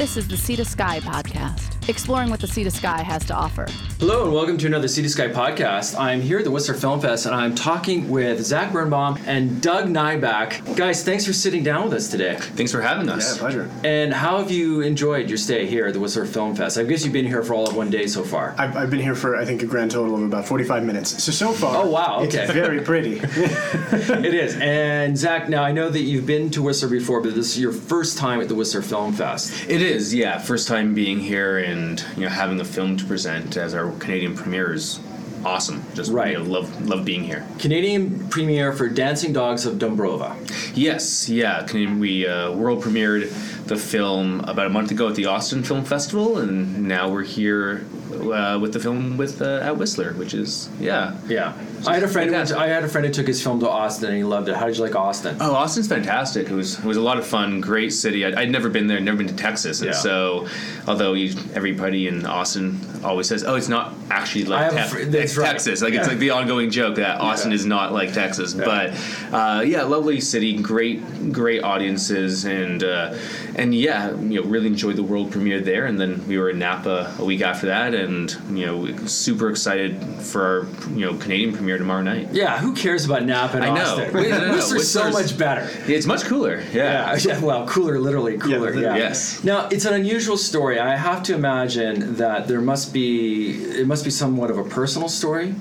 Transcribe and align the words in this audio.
This 0.00 0.16
is 0.16 0.26
the 0.28 0.36
Sea 0.38 0.56
to 0.56 0.64
Sky 0.64 0.98
podcast, 1.00 1.79
exploring 1.90 2.30
what 2.30 2.38
the 2.40 2.46
Sea 2.46 2.62
to 2.64 2.70
Sky 2.70 3.02
has 3.02 3.24
to 3.26 3.34
offer. 3.34 3.66
Hello 3.98 4.22
and 4.24 4.32
welcome 4.32 4.56
to 4.58 4.66
another 4.66 4.86
Sea 4.88 5.02
to 5.02 5.10
Sky 5.10 5.26
podcast. 5.28 5.98
I'm 5.98 6.20
here 6.20 6.38
at 6.38 6.44
the 6.44 6.50
Whistler 6.50 6.74
Film 6.76 7.00
Fest 7.00 7.26
and 7.26 7.34
I'm 7.34 7.54
talking 7.54 8.08
with 8.08 8.40
Zach 8.42 8.72
Birnbaum 8.72 9.18
and 9.26 9.60
Doug 9.60 9.86
Nyback. 9.88 10.76
Guys, 10.76 11.04
thanks 11.04 11.26
for 11.26 11.32
sitting 11.32 11.62
down 11.64 11.84
with 11.84 11.92
us 11.92 12.08
today. 12.08 12.36
Thanks 12.38 12.70
for 12.72 12.80
having 12.80 13.08
us. 13.08 13.34
Yeah, 13.34 13.40
pleasure. 13.40 13.70
And 13.84 14.14
how 14.14 14.38
have 14.38 14.50
you 14.52 14.80
enjoyed 14.82 15.28
your 15.28 15.36
stay 15.36 15.66
here 15.66 15.86
at 15.88 15.92
the 15.94 16.00
Whistler 16.00 16.24
Film 16.26 16.54
Fest? 16.54 16.78
I 16.78 16.84
guess 16.84 17.04
you've 17.04 17.12
been 17.12 17.26
here 17.26 17.42
for 17.42 17.54
all 17.54 17.68
of 17.68 17.74
one 17.76 17.90
day 17.90 18.06
so 18.06 18.22
far. 18.22 18.54
I've, 18.56 18.76
I've 18.76 18.90
been 18.90 19.00
here 19.00 19.16
for 19.16 19.36
I 19.36 19.44
think 19.44 19.62
a 19.62 19.66
grand 19.66 19.90
total 19.90 20.14
of 20.14 20.22
about 20.22 20.46
45 20.46 20.84
minutes. 20.84 21.22
So 21.22 21.32
so 21.32 21.52
far, 21.52 21.84
Oh, 21.84 21.90
wow, 21.90 22.20
okay. 22.20 22.44
it's 22.44 22.52
very 22.52 22.80
pretty. 22.80 23.20
it 23.24 24.32
is. 24.34 24.56
And 24.60 25.18
Zach, 25.18 25.48
now 25.48 25.64
I 25.64 25.72
know 25.72 25.90
that 25.90 26.02
you've 26.02 26.26
been 26.26 26.50
to 26.52 26.62
Whistler 26.62 26.88
before, 26.88 27.20
but 27.20 27.34
this 27.34 27.48
is 27.56 27.60
your 27.60 27.72
first 27.72 28.16
time 28.16 28.40
at 28.40 28.48
the 28.48 28.54
Whistler 28.54 28.82
Film 28.82 29.12
Fest. 29.12 29.68
It 29.68 29.82
is, 29.82 30.14
yeah. 30.14 30.38
First 30.38 30.68
time 30.68 30.94
being 30.94 31.18
here 31.18 31.58
and 31.80 32.04
you 32.16 32.22
know 32.24 32.28
having 32.28 32.60
a 32.60 32.64
film 32.64 32.96
to 32.96 33.04
present 33.04 33.56
as 33.56 33.74
our 33.74 33.90
Canadian 33.92 34.34
premiere 34.34 34.72
is 34.72 35.00
awesome. 35.44 35.82
Just 35.94 36.12
Right. 36.12 36.32
you 36.32 36.38
know, 36.38 36.44
love 36.44 36.86
love 36.86 37.04
being 37.04 37.24
here. 37.24 37.46
Canadian 37.58 38.28
premiere 38.28 38.72
for 38.72 38.88
Dancing 38.88 39.32
Dogs 39.32 39.64
of 39.66 39.74
Dombrova. 39.78 40.36
Yes, 40.74 41.28
yeah. 41.28 41.62
Canadian, 41.62 41.98
we 41.98 42.26
uh, 42.26 42.52
world 42.52 42.82
premiered 42.82 43.30
the 43.66 43.76
film 43.76 44.40
about 44.40 44.66
a 44.66 44.70
month 44.70 44.90
ago 44.90 45.08
at 45.08 45.14
the 45.14 45.26
Austin 45.26 45.62
Film 45.62 45.84
Festival, 45.84 46.38
and 46.38 46.86
now 46.86 47.08
we're 47.08 47.22
here 47.24 47.84
uh, 48.12 48.58
with 48.60 48.72
the 48.72 48.80
film 48.80 49.16
with 49.16 49.40
uh, 49.42 49.60
at 49.62 49.76
Whistler, 49.76 50.12
which 50.14 50.34
is 50.34 50.68
yeah. 50.80 51.16
Yeah. 51.28 51.52
I 51.86 51.94
had 51.94 52.02
a 52.02 52.08
friend. 52.08 52.28
Who 52.30 52.36
went 52.36 52.48
to, 52.48 52.58
I 52.58 52.66
had 52.66 52.84
a 52.84 52.88
friend 52.88 53.06
who 53.06 53.12
took 53.12 53.26
his 53.26 53.42
film 53.42 53.60
to 53.60 53.68
Austin 53.70 54.08
and 54.08 54.16
he 54.18 54.24
loved 54.24 54.48
it. 54.48 54.56
How 54.56 54.66
did 54.66 54.76
you 54.76 54.82
like 54.82 54.94
Austin? 54.94 55.36
Oh, 55.40 55.54
Austin's 55.54 55.88
fantastic. 55.88 56.50
It 56.50 56.54
was 56.54 56.78
it 56.78 56.84
was 56.84 56.96
a 56.98 57.00
lot 57.00 57.16
of 57.18 57.26
fun. 57.26 57.60
Great 57.60 57.92
city. 57.92 58.24
I'd, 58.26 58.34
I'd 58.34 58.50
never 58.50 58.68
been 58.68 58.86
there. 58.86 59.00
Never 59.00 59.16
been 59.18 59.28
to 59.28 59.36
Texas, 59.36 59.80
and 59.80 59.90
Yeah. 59.90 59.96
so 59.96 60.46
although 60.86 61.14
you, 61.14 61.34
everybody 61.54 62.06
in 62.08 62.26
Austin 62.26 62.78
always 63.02 63.28
says, 63.28 63.44
"Oh, 63.44 63.54
it's 63.54 63.68
not 63.68 63.94
actually 64.10 64.44
like 64.44 64.72
Tex- 64.72 64.92
fr- 64.92 64.98
it's 64.98 65.36
right. 65.38 65.46
Texas." 65.52 65.80
Like 65.80 65.94
Yeah. 65.94 66.00
it's 66.00 66.08
like 66.08 66.18
the 66.18 66.30
ongoing 66.30 66.70
joke 66.70 66.96
that 66.96 67.18
Austin 67.20 67.50
Yeah. 67.50 67.54
is 67.56 67.64
not 67.66 67.92
like 67.92 68.12
Texas. 68.12 68.52
But 68.52 68.90
uh, 69.32 69.62
yeah, 69.66 69.82
lovely 69.84 70.20
city, 70.20 70.56
great 70.60 71.32
great 71.32 71.62
audiences, 71.62 72.44
and 72.44 72.84
uh, 72.84 73.14
and 73.56 73.74
yeah, 73.74 74.10
you 74.20 74.42
know, 74.42 74.48
really 74.48 74.66
enjoyed 74.66 74.96
the 74.96 75.02
world 75.02 75.30
premiere 75.32 75.60
there. 75.60 75.86
And 75.86 75.98
then 75.98 76.26
we 76.28 76.36
were 76.38 76.50
in 76.50 76.58
Napa 76.58 77.14
a 77.18 77.24
week 77.24 77.40
after 77.40 77.66
that, 77.68 77.94
and 78.08 78.30
you 78.58 78.66
know, 78.66 78.96
super 79.06 79.50
excited 79.50 80.00
for 80.22 80.42
our 80.42 80.90
you 80.92 81.06
know 81.06 81.14
Canadian 81.18 81.52
premiere 81.52 81.78
tomorrow 81.78 82.02
night. 82.02 82.28
Yeah, 82.32 82.58
who 82.58 82.74
cares 82.74 83.04
about 83.04 83.24
Napa 83.24 83.56
and 83.56 83.64
I 83.64 83.74
know. 83.74 83.82
Austin? 83.82 84.14
Wait, 84.14 84.30
no, 84.30 84.38
no, 84.38 84.46
no. 84.48 84.52
Whistler's 84.54 84.90
so 84.90 85.10
much 85.10 85.36
better. 85.36 85.68
It's 85.86 86.06
much 86.06 86.24
cooler. 86.24 86.62
Yeah, 86.72 87.16
yeah, 87.16 87.38
well, 87.42 87.66
cooler, 87.66 87.98
literally 87.98 88.38
cooler. 88.38 88.72
the- 88.72 88.80
Yeah, 88.82 88.96
yes. 88.96 89.42
Now 89.44 89.68
it's 89.68 89.84
an 89.84 89.94
unusual 89.94 90.36
story. 90.36 90.78
I 90.78 90.96
have 90.96 91.22
to 91.24 91.34
imagine 91.34 92.16
that 92.16 92.48
there 92.48 92.60
must 92.60 92.92
be 92.92 93.52
it 93.80 93.86
must 93.86 94.04
be 94.04 94.10
somewhat 94.10 94.50
of 94.50 94.58
a 94.58 94.64
personal 94.64 95.08
story. 95.08 95.54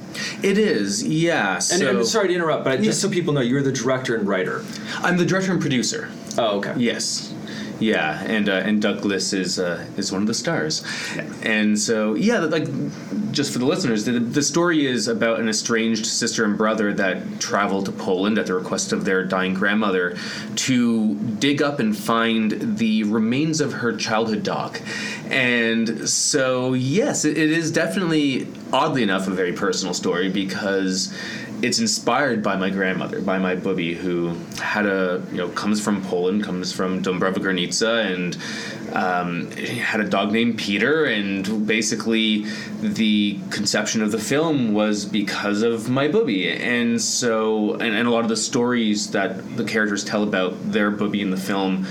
It 0.43 0.57
is, 0.57 1.03
yeah. 1.03 1.55
And, 1.55 1.63
so 1.63 1.89
and 1.97 2.07
sorry 2.07 2.29
to 2.29 2.33
interrupt, 2.33 2.63
but 2.63 2.81
just 2.81 3.01
so 3.01 3.09
people 3.09 3.33
know, 3.33 3.41
you're 3.41 3.61
the 3.63 3.71
director 3.71 4.15
and 4.15 4.27
writer. 4.27 4.63
I'm 4.97 5.17
the 5.17 5.25
director 5.25 5.51
and 5.51 5.61
producer. 5.61 6.09
Oh, 6.37 6.57
okay. 6.59 6.73
Yes. 6.77 7.33
Yeah, 7.79 8.21
and 8.25 8.49
uh, 8.49 8.53
and 8.53 8.81
Douglas 8.81 9.31
is 9.31 9.57
uh, 9.57 9.85
is 9.95 10.11
one 10.11 10.21
of 10.21 10.27
the 10.27 10.33
stars, 10.33 10.83
and 11.41 11.79
so 11.79 12.13
yeah, 12.13 12.39
like 12.39 12.67
just 13.31 13.53
for 13.53 13.59
the 13.59 13.65
listeners, 13.65 14.03
the, 14.03 14.19
the 14.19 14.41
story 14.41 14.85
is 14.85 15.07
about 15.07 15.39
an 15.39 15.47
estranged 15.47 16.05
sister 16.05 16.43
and 16.43 16.57
brother 16.57 16.93
that 16.93 17.39
travel 17.39 17.81
to 17.83 17.91
Poland 17.91 18.37
at 18.37 18.47
the 18.47 18.53
request 18.53 18.91
of 18.91 19.05
their 19.05 19.23
dying 19.23 19.53
grandmother 19.53 20.17
to 20.55 21.15
dig 21.15 21.61
up 21.61 21.79
and 21.79 21.97
find 21.97 22.77
the 22.77 23.03
remains 23.03 23.61
of 23.61 23.71
her 23.73 23.95
childhood 23.95 24.43
dog, 24.43 24.77
and 25.29 26.09
so 26.09 26.73
yes, 26.73 27.23
it, 27.23 27.37
it 27.37 27.51
is 27.51 27.71
definitely 27.71 28.47
oddly 28.73 29.03
enough 29.03 29.27
a 29.27 29.31
very 29.31 29.53
personal 29.53 29.93
story 29.93 30.29
because 30.29 31.13
it's 31.61 31.79
inspired 31.79 32.41
by 32.41 32.55
my 32.55 32.69
grandmother, 32.69 33.21
by 33.21 33.37
my 33.37 33.55
booby, 33.55 33.93
who 33.93 34.35
had 34.61 34.85
a 34.85 35.21
you 35.31 35.37
know 35.37 35.49
comes 35.49 35.81
from 35.81 36.01
Poland, 36.03 36.43
comes 36.43 36.71
from 36.71 37.01
Dąbrowa 37.03 37.35
Górnicza, 37.35 38.05
and 38.05 38.37
um, 38.93 39.51
had 39.51 39.99
a 39.99 40.07
dog 40.07 40.31
named 40.31 40.57
Peter. 40.57 41.05
And 41.05 41.67
basically, 41.67 42.45
the 42.81 43.39
conception 43.49 44.01
of 44.01 44.11
the 44.11 44.19
film 44.19 44.73
was 44.73 45.05
because 45.05 45.61
of 45.61 45.89
my 45.89 46.07
booby, 46.07 46.49
and 46.49 47.01
so 47.01 47.73
and, 47.73 47.95
and 47.95 48.07
a 48.07 48.11
lot 48.11 48.23
of 48.23 48.29
the 48.29 48.37
stories 48.37 49.11
that 49.11 49.57
the 49.57 49.63
characters 49.63 50.03
tell 50.03 50.23
about 50.23 50.71
their 50.71 50.91
booby 50.91 51.21
in 51.21 51.29
the 51.29 51.37
film 51.37 51.85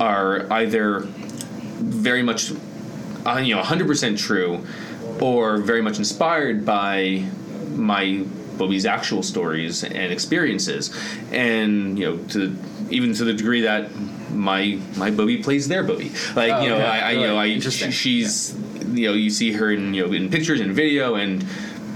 are 0.00 0.52
either 0.52 1.00
very 1.00 2.22
much 2.22 2.52
uh, 3.26 3.36
you 3.36 3.54
know 3.54 3.62
100% 3.62 4.18
true 4.18 4.66
or 5.20 5.58
very 5.58 5.82
much 5.82 5.98
inspired 5.98 6.64
by 6.64 7.24
my 7.74 8.24
Bobby's 8.58 8.86
actual 8.86 9.22
stories 9.22 9.84
and 9.84 10.12
experiences. 10.12 10.94
And 11.32 11.98
you 11.98 12.10
know 12.10 12.16
to 12.28 12.56
even 12.90 13.14
to 13.14 13.24
the 13.24 13.32
degree 13.34 13.62
that 13.62 13.90
my 14.30 14.78
my 14.96 15.10
Bobby 15.10 15.42
plays 15.42 15.68
their 15.68 15.82
Bobby. 15.82 16.12
Like 16.34 16.52
Oh, 16.52 16.62
you 16.62 16.68
know 16.70 16.76
okay. 16.76 16.84
I, 16.84 17.10
I 17.10 17.12
you 17.12 17.26
know 17.26 17.38
I 17.38 17.58
she's 17.58 18.56
you 18.92 19.08
know 19.08 19.14
you 19.14 19.30
see 19.30 19.52
her 19.52 19.70
in 19.72 19.94
you 19.94 20.06
know 20.06 20.12
in 20.12 20.30
pictures 20.30 20.60
and 20.60 20.72
video 20.72 21.14
and 21.14 21.44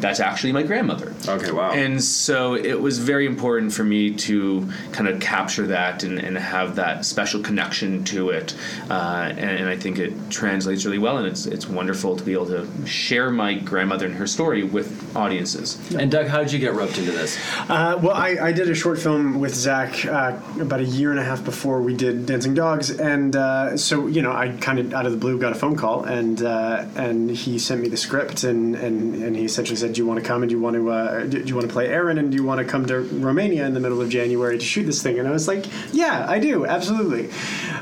that's 0.01 0.21
actually 0.21 0.53
my 0.53 0.63
grandmother 0.63 1.13
Okay. 1.29 1.51
Wow. 1.51 1.73
and 1.73 2.03
so 2.03 2.55
it 2.55 2.81
was 2.81 2.99
very 2.99 3.27
important 3.27 3.73
for 3.73 3.85
me 3.85 4.15
to 4.15 4.69
kind 4.93 5.09
of 5.09 5.21
capture 5.21 5.67
that 5.69 6.03
and, 6.05 6.19
and 6.19 6.37
have 6.39 6.77
that 6.77 7.05
special 7.05 7.41
connection 7.43 8.05
to 8.05 8.31
it. 8.31 8.55
Uh, 8.91 9.27
and, 9.31 9.39
and 9.61 9.69
I 9.69 9.77
think 9.77 9.99
it 9.99 10.13
translates 10.31 10.85
really 10.85 10.99
well. 10.99 11.19
And 11.19 11.27
it's, 11.27 11.47
it's 11.47 11.69
wonderful 11.69 12.17
to 12.17 12.25
be 12.25 12.33
able 12.33 12.47
to 12.47 12.67
share 12.87 13.31
my 13.31 13.55
grandmother 13.55 14.07
and 14.07 14.15
her 14.17 14.27
story 14.27 14.63
with 14.65 15.17
audiences. 15.17 15.79
and 15.95 16.11
Doug, 16.11 16.27
how 16.27 16.39
did 16.39 16.53
you 16.53 16.59
get 16.59 16.75
roped 16.75 16.99
into 16.99 17.13
this? 17.13 17.39
Uh, 17.69 17.99
well, 18.03 18.15
I, 18.15 18.37
I 18.41 18.53
did 18.53 18.69
a 18.71 18.75
short 18.75 18.99
film 18.99 19.41
with 19.41 19.55
Zach 19.55 20.05
uh, 20.07 20.39
about 20.61 20.81
a 20.81 20.85
year 20.85 21.11
and 21.11 21.21
a 21.21 21.25
half 21.25 21.45
before 21.45 21.81
we 21.81 21.95
did 21.95 22.27
Dancing 22.27 22.55
Dogs, 22.55 22.91
and 22.91 23.35
uh, 23.37 23.77
so 23.77 24.07
you 24.07 24.23
know 24.23 24.33
I 24.33 24.51
kind 24.61 24.79
of 24.79 24.95
out 24.95 25.07
of 25.07 25.13
the 25.13 25.19
blue 25.19 25.39
got 25.39 25.53
a 25.53 25.57
phone 25.57 25.77
call, 25.77 26.05
and 26.05 26.43
uh, 26.43 26.87
and 26.97 27.31
he 27.31 27.59
sent 27.59 27.81
me 27.81 27.89
the 27.89 27.97
script, 27.97 28.45
and, 28.45 28.75
and, 28.77 29.15
and 29.15 29.37
he 29.37 29.45
essentially 29.45 29.77
said, 29.77 29.88
"Do 29.93 30.01
you 30.01 30.07
want 30.07 30.21
to 30.21 30.27
come 30.27 30.43
and 30.43 30.51
do 30.51 30.57
you 30.57 30.61
want 30.61 30.77
to 30.77 30.91
uh, 30.91 31.25
do 31.25 31.39
you 31.39 31.55
want 31.55 31.67
to 31.67 31.73
play 31.73 31.89
Aaron 31.89 32.19
and 32.19 32.31
do 32.31 32.37
you 32.37 32.45
want 32.45 32.59
to 32.59 32.65
come 32.65 32.87
to 32.87 33.01
Romania 33.01 33.67
in 33.67 33.75
the 33.75 33.81
middle 33.81 34.01
of 34.01 34.09
January 34.09 34.59
to 34.59 34.65
shoot 34.65 34.85
this 34.85 35.03
thing?" 35.03 35.19
And 35.19 35.29
I 35.29 35.31
was 35.31 35.49
like, 35.49 35.67
"Yeah, 35.93 36.27
I 36.29 36.39
do, 36.39 36.67
absolutely." 36.67 37.31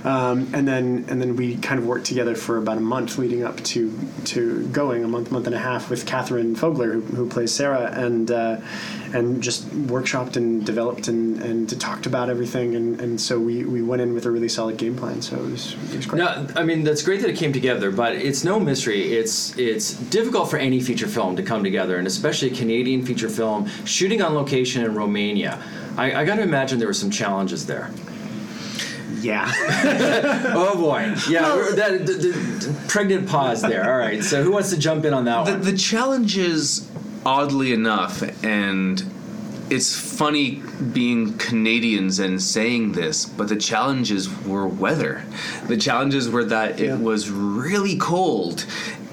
Um, 0.05 0.49
and 0.55 0.67
then 0.67 1.05
and 1.09 1.21
then 1.21 1.37
we 1.37 1.57
kind 1.57 1.79
of 1.79 1.87
worked 1.87 2.07
together 2.07 2.34
for 2.34 2.59
about 2.59 2.77
a 2.77 2.81
month 2.81 3.19
leading 3.19 3.45
up 3.45 3.62
to 3.65 3.93
to 4.27 4.67
going 4.69 5.05
a 5.05 5.09
month 5.09 5.31
month 5.31 5.47
and 5.47 5.55
a 5.55 5.59
half 5.59 5.91
with 5.91 6.07
Catherine 6.07 6.55
Fogler 6.55 6.93
who, 6.93 7.01
who 7.01 7.29
plays 7.29 7.53
Sarah 7.53 7.91
and 7.93 8.31
uh, 8.31 8.61
and 9.12 9.43
just 9.43 9.69
workshopped 9.71 10.37
and 10.37 10.65
developed 10.65 11.09
and, 11.09 11.41
and 11.43 11.81
talked 11.81 12.06
about 12.06 12.29
everything 12.29 12.75
and, 12.75 13.01
and 13.01 13.21
so 13.21 13.39
we, 13.39 13.65
we 13.65 13.83
went 13.83 14.03
in 14.03 14.15
with 14.15 14.27
a 14.27 14.31
really 14.31 14.49
solid 14.49 14.77
game 14.77 14.97
plan 14.97 15.23
so 15.23 15.37
it 15.37 15.51
was, 15.51 15.75
it 15.93 15.97
was 15.97 16.06
great. 16.06 16.19
Now, 16.19 16.47
I 16.56 16.65
mean, 16.65 16.85
that's 16.85 17.03
great 17.03 17.21
that 17.21 17.31
it 17.31 17.37
came 17.37 17.53
together, 17.53 17.91
but 17.91 18.15
it's 18.15 18.45
no 18.45 18.59
mystery. 18.61 19.15
It's 19.15 19.56
it's 19.59 19.95
difficult 19.95 20.51
for 20.51 20.56
any 20.56 20.81
feature 20.81 21.06
film 21.06 21.37
to 21.37 21.43
come 21.43 21.62
together, 21.65 21.97
and 21.97 22.06
especially 22.06 22.51
a 22.51 22.55
Canadian 22.55 23.05
feature 23.05 23.29
film 23.29 23.69
shooting 23.85 24.23
on 24.23 24.35
location 24.35 24.85
in 24.85 24.95
Romania. 24.95 25.62
I, 25.97 26.23
I 26.23 26.25
got 26.25 26.37
to 26.37 26.43
imagine 26.43 26.79
there 26.79 26.89
were 26.89 26.95
some 26.95 27.11
challenges 27.11 27.67
there. 27.67 27.91
Yeah. 29.26 29.53
Oh 30.59 30.76
boy, 30.76 31.14
yeah, 31.28 31.54
we're- 31.54 31.75
that, 31.76 32.06
the, 32.06 32.12
the 32.14 32.81
pregnant 32.88 33.28
pause 33.28 33.60
there. 33.62 33.84
All 33.91 33.98
right, 33.98 34.22
so 34.22 34.42
who 34.42 34.53
wants 34.53 34.70
to 34.70 34.78
jump 34.78 35.04
in 35.04 35.12
on 35.12 35.25
that 35.26 35.44
The, 35.47 35.53
one? 35.53 35.60
the 35.62 35.76
challenge 35.76 36.37
is, 36.38 36.88
oddly 37.25 37.72
enough, 37.72 38.22
and 38.44 39.03
it's 39.69 39.98
funny 39.98 40.62
being 40.92 41.37
Canadians 41.38 42.19
and 42.20 42.41
saying 42.41 42.92
this, 42.92 43.26
but 43.26 43.48
the 43.48 43.56
challenges 43.56 44.28
were 44.47 44.66
weather. 44.66 45.25
The 45.66 45.76
challenges 45.76 46.28
were 46.31 46.44
that 46.44 46.78
Yeah. 46.78 46.94
it 46.94 47.00
was 47.00 47.28
really 47.31 47.96
cold 47.99 48.64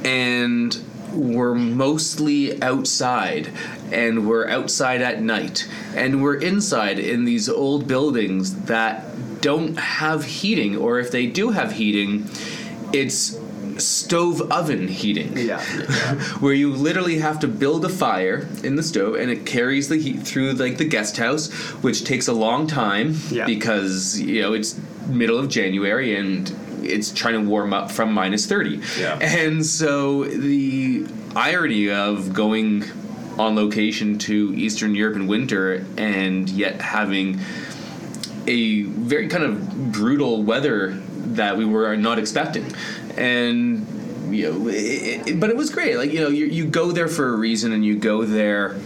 and 0.05 0.77
we're 1.11 1.55
mostly 1.55 2.61
outside 2.61 3.49
and 3.91 4.27
we're 4.27 4.47
outside 4.47 5.01
at 5.01 5.21
night 5.21 5.67
and 5.95 6.21
we're 6.23 6.35
inside 6.35 6.99
in 6.99 7.25
these 7.25 7.47
old 7.49 7.87
buildings 7.87 8.53
that 8.65 9.05
don't 9.49 9.77
have 9.77 10.23
heating 10.39 10.75
or 10.77 10.99
if 10.99 11.09
they 11.11 11.25
do 11.39 11.51
have 11.51 11.71
heating 11.73 12.11
it's 12.93 13.37
stove 13.77 14.39
oven 14.51 14.87
heating 14.87 15.31
Yeah. 15.35 15.59
where 16.43 16.53
you 16.53 16.71
literally 16.71 17.17
have 17.19 17.39
to 17.39 17.47
build 17.47 17.83
a 17.85 17.89
fire 17.89 18.47
in 18.63 18.75
the 18.75 18.83
stove 18.83 19.15
and 19.15 19.31
it 19.31 19.45
carries 19.45 19.89
the 19.89 19.97
heat 19.97 20.19
through 20.27 20.53
like 20.53 20.77
the 20.77 20.85
guest 20.85 21.17
house 21.17 21.51
which 21.83 22.03
takes 22.03 22.27
a 22.27 22.33
long 22.33 22.67
time 22.67 23.15
Yeah. 23.31 23.45
because 23.45 24.19
you 24.19 24.41
know 24.43 24.53
it's 24.53 24.79
middle 25.07 25.39
of 25.39 25.49
January 25.49 26.15
and 26.15 26.51
it's 26.83 27.11
trying 27.11 27.33
to 27.41 27.49
warm 27.49 27.73
up 27.73 27.89
from 27.91 28.13
minus 28.13 28.45
30 28.45 28.79
Yeah. 28.99 29.17
and 29.21 29.65
so 29.65 30.23
the 30.25 31.05
irony 31.35 31.89
of 31.89 32.31
going 32.33 32.83
on 33.39 33.55
location 33.55 34.19
to 34.19 34.53
Eastern 34.55 34.93
Europe 34.93 35.15
in 35.15 35.25
winter 35.25 35.83
and 35.97 36.47
yet 36.47 36.79
having 36.79 37.39
a 38.47 38.83
very 38.83 39.27
kind 39.27 39.43
of 39.43 39.91
brutal 39.91 40.43
weather 40.43 40.93
that 41.33 41.57
we 41.57 41.65
were 41.65 41.95
not 41.95 42.19
expecting, 42.19 42.65
and 43.17 44.35
you 44.35 44.51
know, 44.51 44.67
it, 44.67 45.27
it, 45.27 45.39
but 45.39 45.49
it 45.49 45.55
was 45.55 45.69
great. 45.69 45.97
Like 45.97 46.11
you 46.11 46.19
know, 46.19 46.29
you, 46.29 46.45
you 46.45 46.65
go 46.65 46.91
there 46.91 47.07
for 47.07 47.33
a 47.33 47.37
reason, 47.37 47.71
and 47.71 47.85
you 47.85 47.97
go 47.97 48.23
there. 48.23 48.79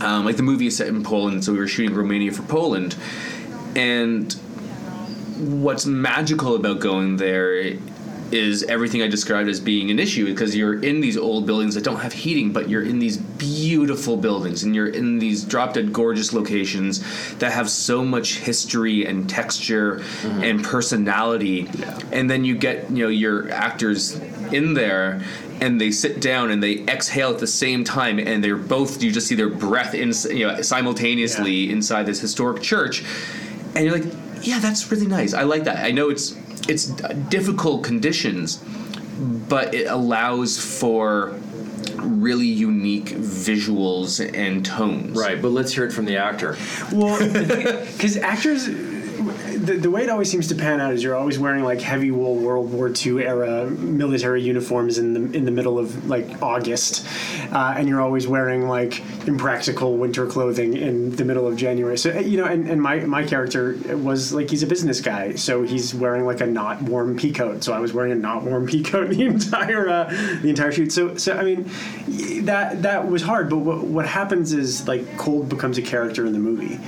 Um, 0.00 0.24
like 0.24 0.36
the 0.36 0.42
movie 0.42 0.66
is 0.66 0.76
set 0.76 0.88
in 0.88 1.02
Poland, 1.02 1.44
so 1.44 1.52
we 1.52 1.58
were 1.58 1.68
shooting 1.68 1.94
Romania 1.94 2.32
for 2.32 2.42
Poland, 2.42 2.96
and 3.76 4.32
what's 5.40 5.86
magical 5.86 6.54
about 6.54 6.80
going 6.80 7.16
there 7.16 7.76
is 8.32 8.62
everything 8.64 9.02
I 9.02 9.08
described 9.08 9.48
as 9.48 9.60
being 9.60 9.90
an 9.90 9.98
issue 9.98 10.26
because 10.26 10.54
you're 10.54 10.82
in 10.82 11.00
these 11.00 11.16
old 11.16 11.46
buildings 11.46 11.74
that 11.74 11.84
don't 11.84 12.00
have 12.00 12.12
heating, 12.12 12.52
but 12.52 12.68
you're 12.68 12.84
in 12.84 12.98
these 12.98 13.16
beautiful 13.16 14.16
buildings 14.16 14.62
and 14.62 14.74
you're 14.74 14.88
in 14.88 15.18
these 15.18 15.44
drop 15.44 15.74
dead 15.74 15.92
gorgeous 15.92 16.32
locations 16.32 17.00
that 17.36 17.52
have 17.52 17.68
so 17.68 18.04
much 18.04 18.38
history 18.38 19.06
and 19.06 19.28
texture 19.28 19.96
mm-hmm. 19.96 20.42
and 20.42 20.64
personality. 20.64 21.68
Yeah. 21.78 21.98
And 22.12 22.30
then 22.30 22.44
you 22.44 22.56
get, 22.56 22.90
you 22.90 23.04
know, 23.04 23.10
your 23.10 23.50
actors 23.50 24.18
in 24.52 24.74
there 24.74 25.22
and 25.60 25.80
they 25.80 25.90
sit 25.90 26.20
down 26.20 26.50
and 26.50 26.62
they 26.62 26.78
exhale 26.86 27.30
at 27.30 27.38
the 27.38 27.46
same 27.46 27.84
time 27.84 28.18
and 28.18 28.42
they're 28.42 28.56
both 28.56 29.02
you 29.02 29.12
just 29.12 29.26
see 29.26 29.34
their 29.34 29.48
breath 29.48 29.94
in 29.94 30.12
you 30.34 30.46
know 30.46 30.62
simultaneously 30.62 31.52
yeah. 31.52 31.72
inside 31.72 32.06
this 32.06 32.18
historic 32.20 32.62
church 32.62 33.04
and 33.74 33.84
you're 33.84 33.98
like 33.98 34.12
yeah 34.42 34.58
that's 34.58 34.90
really 34.90 35.06
nice 35.06 35.34
i 35.34 35.42
like 35.42 35.64
that 35.64 35.84
i 35.84 35.90
know 35.90 36.08
it's 36.08 36.34
it's 36.68 36.86
difficult 37.28 37.84
conditions, 37.84 38.62
but 39.48 39.74
it 39.74 39.86
allows 39.86 40.58
for 40.58 41.38
really 41.96 42.46
unique 42.46 43.06
visuals 43.06 44.20
and 44.34 44.64
tones. 44.64 45.16
Right, 45.16 45.40
but 45.40 45.48
let's 45.48 45.72
hear 45.74 45.84
it 45.84 45.92
from 45.92 46.04
the 46.06 46.16
actor. 46.16 46.56
Well, 46.92 47.18
because 47.92 48.16
actors 48.16 48.68
the, 49.60 49.74
the 49.74 49.90
way 49.90 50.02
it 50.02 50.08
always 50.08 50.30
seems 50.30 50.48
to 50.48 50.54
pan 50.54 50.80
out 50.80 50.92
is 50.92 51.02
you're 51.02 51.14
always 51.14 51.38
wearing 51.38 51.62
like 51.62 51.80
heavy 51.80 52.10
wool 52.10 52.36
World 52.36 52.72
War 52.72 52.88
II 52.88 53.24
era 53.24 53.66
military 53.66 54.42
uniforms 54.42 54.96
in 54.96 55.12
the 55.12 55.36
in 55.36 55.44
the 55.44 55.50
middle 55.50 55.78
of 55.78 56.08
like 56.08 56.42
August, 56.42 57.06
uh, 57.52 57.74
and 57.76 57.88
you're 57.88 58.00
always 58.00 58.26
wearing 58.26 58.68
like 58.68 59.02
impractical 59.26 59.96
winter 59.96 60.26
clothing 60.26 60.76
in 60.76 61.14
the 61.16 61.24
middle 61.24 61.46
of 61.46 61.56
January. 61.56 61.98
So 61.98 62.18
you 62.18 62.38
know, 62.38 62.46
and, 62.46 62.68
and 62.68 62.80
my 62.80 63.00
my 63.00 63.24
character 63.24 63.76
was 63.96 64.32
like 64.32 64.48
he's 64.48 64.62
a 64.62 64.66
business 64.66 65.00
guy, 65.00 65.34
so 65.34 65.62
he's 65.62 65.94
wearing 65.94 66.24
like 66.24 66.40
a 66.40 66.46
not 66.46 66.82
warm 66.82 67.16
pea 67.16 67.32
coat. 67.32 67.62
So 67.62 67.72
I 67.72 67.80
was 67.80 67.92
wearing 67.92 68.12
a 68.12 68.16
not 68.16 68.42
warm 68.42 68.66
pea 68.70 68.82
coat 68.82 69.10
the 69.10 69.24
entire 69.26 69.88
uh, 69.88 70.04
the 70.40 70.48
entire 70.48 70.72
shoot. 70.72 70.90
So 70.90 71.16
so 71.16 71.36
I 71.36 71.44
mean, 71.44 71.70
that 72.46 72.82
that 72.82 73.08
was 73.10 73.22
hard. 73.22 73.50
But 73.50 73.58
what 73.58 73.84
what 73.84 74.06
happens 74.06 74.54
is 74.54 74.88
like 74.88 75.18
cold 75.18 75.48
becomes 75.48 75.76
a 75.76 75.82
character 75.82 76.24
in 76.24 76.32
the 76.32 76.38
movie 76.38 76.80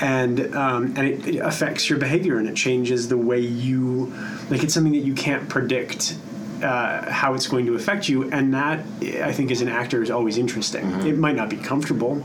and 0.00 0.54
um, 0.56 0.94
and 0.96 1.06
it, 1.06 1.26
it, 1.26 1.38
affects 1.38 1.88
your 1.88 1.98
behavior 1.98 2.09
and 2.38 2.48
it 2.48 2.56
changes 2.56 3.08
the 3.08 3.16
way 3.16 3.40
you 3.40 4.12
like 4.50 4.62
it's 4.62 4.74
something 4.74 4.92
that 4.92 4.98
you 4.98 5.14
can't 5.14 5.48
predict 5.48 6.16
uh, 6.62 7.10
how 7.10 7.34
it's 7.34 7.46
going 7.46 7.66
to 7.66 7.74
affect 7.74 8.08
you 8.08 8.30
and 8.30 8.52
that 8.54 8.80
I 9.22 9.32
think 9.32 9.50
as 9.50 9.60
an 9.60 9.68
actor 9.68 10.02
is 10.02 10.10
always 10.10 10.36
interesting. 10.36 10.84
Mm-hmm. 10.84 11.06
It 11.06 11.18
might 11.18 11.36
not 11.36 11.48
be 11.48 11.56
comfortable. 11.56 12.22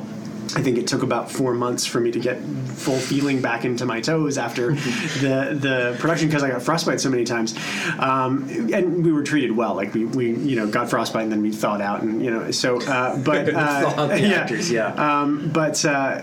I 0.56 0.62
think 0.62 0.78
it 0.78 0.88
took 0.88 1.04
about 1.04 1.32
four 1.32 1.54
months 1.54 1.86
for 1.86 2.00
me 2.00 2.12
to 2.12 2.20
get 2.20 2.40
full 2.42 2.98
feeling 2.98 3.42
back 3.42 3.66
into 3.66 3.86
my 3.86 4.00
toes 4.00 4.38
after 4.38 4.72
the 5.22 5.58
the 5.60 5.98
production 6.00 6.28
because 6.28 6.44
I 6.44 6.50
got 6.50 6.62
frostbite 6.62 7.02
so 7.02 7.10
many 7.10 7.24
times, 7.24 7.56
um, 8.00 8.48
and 8.72 9.04
we 9.04 9.12
were 9.12 9.24
treated 9.24 9.52
well. 9.52 9.74
Like 9.74 9.94
we, 9.94 10.06
we 10.06 10.34
you 10.34 10.56
know 10.56 10.68
got 10.68 10.90
frostbite 10.90 11.24
and 11.24 11.32
then 11.32 11.42
we 11.42 11.52
thawed 11.52 11.82
out 11.82 12.04
and 12.04 12.24
you 12.24 12.32
know 12.32 12.52
so 12.52 12.80
uh, 12.82 13.18
but 13.18 13.50
uh, 13.54 14.16
yeah, 14.16 14.28
actors, 14.28 14.72
yeah. 14.72 14.94
Um, 14.94 15.50
but 15.50 15.84
uh, 15.84 16.22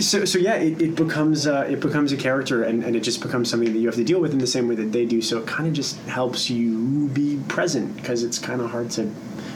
so, 0.00 0.24
so 0.24 0.38
yeah, 0.38 0.54
it, 0.54 0.80
it 0.80 0.96
becomes 0.96 1.46
uh, 1.46 1.66
it 1.68 1.80
becomes 1.80 2.12
a 2.12 2.16
character, 2.16 2.64
and, 2.64 2.84
and 2.84 2.96
it 2.96 3.00
just 3.00 3.20
becomes 3.20 3.50
something 3.50 3.72
that 3.72 3.78
you 3.78 3.86
have 3.86 3.96
to 3.96 4.04
deal 4.04 4.20
with 4.20 4.32
in 4.32 4.38
the 4.38 4.46
same 4.46 4.68
way 4.68 4.74
that 4.74 4.92
they 4.92 5.04
do. 5.06 5.20
So 5.22 5.38
it 5.38 5.46
kind 5.46 5.68
of 5.68 5.74
just 5.74 5.98
helps 6.02 6.50
you 6.50 7.08
be 7.08 7.40
present 7.48 7.96
because 7.96 8.22
it's 8.22 8.38
kind 8.38 8.60
of 8.60 8.70
hard 8.70 8.90
to 8.92 9.10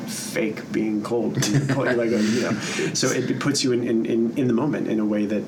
fake 0.08 0.70
being 0.72 1.02
cold. 1.02 1.36
like 1.76 1.96
you 2.10 2.40
know, 2.40 2.52
so 2.94 3.08
it, 3.08 3.30
it 3.30 3.40
puts 3.40 3.62
you 3.62 3.72
in, 3.72 3.86
in, 3.86 4.06
in, 4.06 4.38
in 4.38 4.48
the 4.48 4.54
moment 4.54 4.88
in 4.88 5.00
a 5.00 5.04
way 5.04 5.26
that 5.26 5.42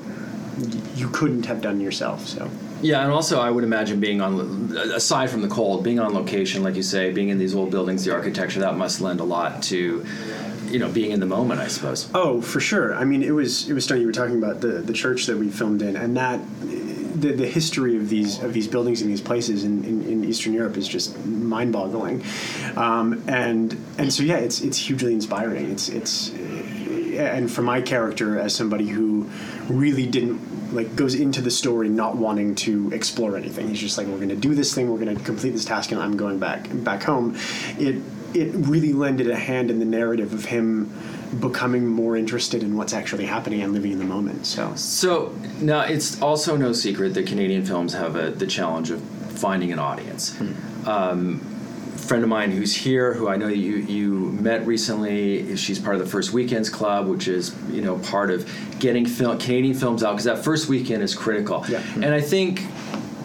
you 0.95 1.09
couldn't 1.09 1.45
have 1.45 1.61
done 1.61 1.79
yourself. 1.79 2.27
So. 2.27 2.49
Yeah, 2.81 3.03
and 3.03 3.11
also 3.11 3.39
I 3.39 3.51
would 3.51 3.63
imagine 3.63 3.99
being 3.99 4.21
on, 4.21 4.75
aside 4.93 5.29
from 5.29 5.41
the 5.41 5.47
cold, 5.47 5.83
being 5.83 5.99
on 5.99 6.13
location, 6.13 6.63
like 6.63 6.75
you 6.75 6.83
say, 6.83 7.11
being 7.11 7.29
in 7.29 7.37
these 7.37 7.53
old 7.53 7.69
buildings, 7.69 8.03
the 8.03 8.13
architecture 8.13 8.59
that 8.61 8.75
must 8.75 9.01
lend 9.01 9.19
a 9.19 9.23
lot 9.23 9.61
to 9.63 10.05
you 10.71 10.79
know 10.79 10.89
being 10.89 11.11
in 11.11 11.19
the 11.19 11.25
moment 11.25 11.59
i 11.59 11.67
suppose 11.67 12.09
oh 12.13 12.41
for 12.41 12.59
sure 12.59 12.95
i 12.95 13.03
mean 13.03 13.23
it 13.23 13.31
was 13.31 13.69
it 13.69 13.73
was 13.73 13.83
stunning 13.83 14.01
you 14.01 14.07
were 14.07 14.13
talking 14.13 14.37
about 14.37 14.61
the 14.61 14.67
the 14.67 14.93
church 14.93 15.25
that 15.25 15.37
we 15.37 15.49
filmed 15.49 15.81
in 15.81 15.95
and 15.95 16.17
that 16.17 16.39
the, 17.15 17.33
the 17.33 17.47
history 17.47 17.97
of 17.97 18.09
these 18.09 18.41
of 18.41 18.53
these 18.53 18.67
buildings 18.67 19.01
and 19.01 19.11
these 19.11 19.21
places 19.21 19.63
in, 19.63 19.83
in, 19.83 20.01
in 20.03 20.23
Eastern 20.23 20.53
Europe 20.53 20.77
is 20.77 20.87
just 20.87 21.17
mind-boggling, 21.25 22.23
um, 22.77 23.23
and 23.27 23.77
and 23.97 24.11
so 24.11 24.23
yeah, 24.23 24.37
it's 24.37 24.61
it's 24.61 24.77
hugely 24.77 25.13
inspiring. 25.13 25.71
It's 25.71 25.89
it's 25.89 26.31
and 26.31 27.51
for 27.51 27.61
my 27.61 27.81
character 27.81 28.39
as 28.39 28.55
somebody 28.55 28.87
who 28.87 29.29
really 29.67 30.05
didn't 30.05 30.73
like 30.73 30.95
goes 30.95 31.15
into 31.15 31.41
the 31.41 31.51
story 31.51 31.89
not 31.89 32.15
wanting 32.15 32.55
to 32.55 32.91
explore 32.91 33.35
anything. 33.35 33.67
He's 33.67 33.79
just 33.79 33.97
like, 33.97 34.07
we're 34.07 34.17
going 34.17 34.29
to 34.29 34.35
do 34.35 34.55
this 34.55 34.73
thing, 34.73 34.89
we're 34.89 35.03
going 35.03 35.15
to 35.15 35.23
complete 35.23 35.51
this 35.51 35.65
task, 35.65 35.91
and 35.91 36.01
I'm 36.01 36.15
going 36.15 36.39
back 36.39 36.67
back 36.71 37.03
home. 37.03 37.37
It 37.77 38.01
it 38.33 38.51
really 38.53 38.93
lended 38.93 39.29
a 39.29 39.35
hand 39.35 39.69
in 39.69 39.79
the 39.79 39.85
narrative 39.85 40.33
of 40.33 40.45
him 40.45 40.91
becoming 41.39 41.87
more 41.87 42.17
interested 42.17 42.61
in 42.61 42.75
what's 42.75 42.93
actually 42.93 43.25
happening 43.25 43.61
and 43.61 43.73
living 43.73 43.91
in 43.91 43.99
the 43.99 44.05
moment. 44.05 44.45
So, 44.45 44.75
so 44.75 45.33
now 45.61 45.81
it's 45.81 46.21
also 46.21 46.57
no 46.57 46.73
secret 46.73 47.13
that 47.13 47.27
Canadian 47.27 47.65
films 47.65 47.93
have 47.93 48.15
a, 48.15 48.31
the 48.31 48.47
challenge 48.47 48.91
of 48.91 49.01
finding 49.01 49.71
an 49.71 49.79
audience. 49.79 50.35
Hmm. 50.35 50.89
Um, 50.89 51.39
friend 51.97 52.23
of 52.23 52.29
mine 52.29 52.51
who's 52.51 52.75
here, 52.75 53.13
who 53.13 53.29
I 53.29 53.37
know 53.37 53.47
you 53.47 53.77
you 53.77 54.31
met 54.31 54.65
recently. 54.65 55.55
She's 55.55 55.79
part 55.79 55.95
of 55.95 56.01
the 56.01 56.07
First 56.07 56.33
Weekends 56.33 56.69
Club, 56.69 57.07
which 57.07 57.27
is 57.27 57.55
you 57.69 57.81
know 57.81 57.99
part 57.99 58.31
of 58.31 58.49
getting 58.79 59.05
film, 59.05 59.37
Canadian 59.37 59.73
films 59.73 60.03
out 60.03 60.11
because 60.11 60.25
that 60.25 60.43
first 60.43 60.67
weekend 60.67 61.03
is 61.03 61.15
critical. 61.15 61.63
Yeah. 61.69 61.81
And 61.95 62.07
I 62.07 62.21
think 62.21 62.65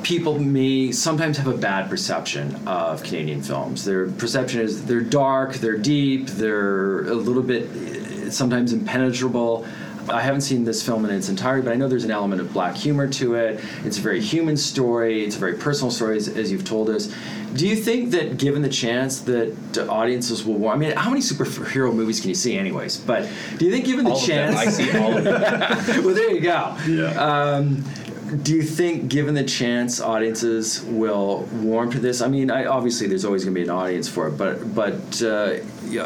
people 0.06 0.38
may 0.38 0.92
sometimes 0.92 1.36
have 1.36 1.48
a 1.48 1.56
bad 1.56 1.90
perception 1.90 2.54
of 2.68 3.02
Canadian 3.02 3.42
films. 3.42 3.84
Their 3.84 4.08
perception 4.08 4.60
is 4.60 4.84
they're 4.84 5.00
dark, 5.00 5.54
they're 5.54 5.76
deep, 5.76 6.28
they're 6.28 7.08
a 7.08 7.14
little 7.14 7.42
bit 7.42 8.32
sometimes 8.32 8.72
impenetrable. 8.72 9.66
I 10.08 10.22
haven't 10.22 10.42
seen 10.42 10.62
this 10.64 10.80
film 10.86 11.04
in 11.04 11.10
its 11.10 11.28
entirety, 11.28 11.64
but 11.64 11.72
I 11.72 11.74
know 11.74 11.88
there's 11.88 12.04
an 12.04 12.12
element 12.12 12.40
of 12.40 12.52
black 12.52 12.76
humor 12.76 13.08
to 13.14 13.34
it. 13.34 13.60
It's 13.84 13.98
a 13.98 14.00
very 14.00 14.20
human 14.20 14.56
story. 14.56 15.24
It's 15.24 15.34
a 15.34 15.40
very 15.40 15.54
personal 15.54 15.90
story, 15.90 16.18
as, 16.18 16.28
as 16.28 16.52
you've 16.52 16.64
told 16.64 16.88
us. 16.88 17.12
Do 17.54 17.66
you 17.66 17.74
think 17.74 18.12
that, 18.12 18.38
given 18.38 18.62
the 18.62 18.68
chance 18.68 19.22
that 19.22 19.88
audiences 19.88 20.44
will, 20.44 20.54
want? 20.54 20.76
I 20.76 20.78
mean, 20.86 20.96
how 20.96 21.10
many 21.10 21.20
superhero 21.20 21.92
movies 21.92 22.20
can 22.20 22.28
you 22.28 22.36
see, 22.36 22.56
anyways? 22.56 22.98
But 22.98 23.28
do 23.58 23.64
you 23.64 23.72
think, 23.72 23.86
given 23.86 24.04
the 24.04 24.12
all 24.12 24.20
chance, 24.20 24.54
I 24.54 24.66
see 24.66 24.96
all 24.96 25.18
of 25.18 25.24
them. 25.24 25.40
well, 26.04 26.14
there 26.14 26.30
you 26.30 26.40
go. 26.40 26.76
Yeah. 26.86 27.10
Um, 27.18 27.82
do 28.26 28.54
you 28.54 28.62
think, 28.62 29.08
given 29.08 29.34
the 29.34 29.44
chance, 29.44 30.00
audiences 30.00 30.82
will 30.82 31.48
warm 31.52 31.90
to 31.92 31.98
this? 31.98 32.20
I 32.20 32.28
mean, 32.28 32.50
I, 32.50 32.66
obviously, 32.66 33.06
there's 33.06 33.24
always 33.24 33.44
going 33.44 33.54
to 33.54 33.58
be 33.60 33.64
an 33.64 33.70
audience 33.70 34.08
for 34.08 34.28
it, 34.28 34.32
but 34.32 34.74
but 34.74 35.22
uh, 35.22 35.58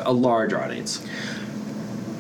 a 0.05 0.13
large 0.13 0.53
audience. 0.53 1.07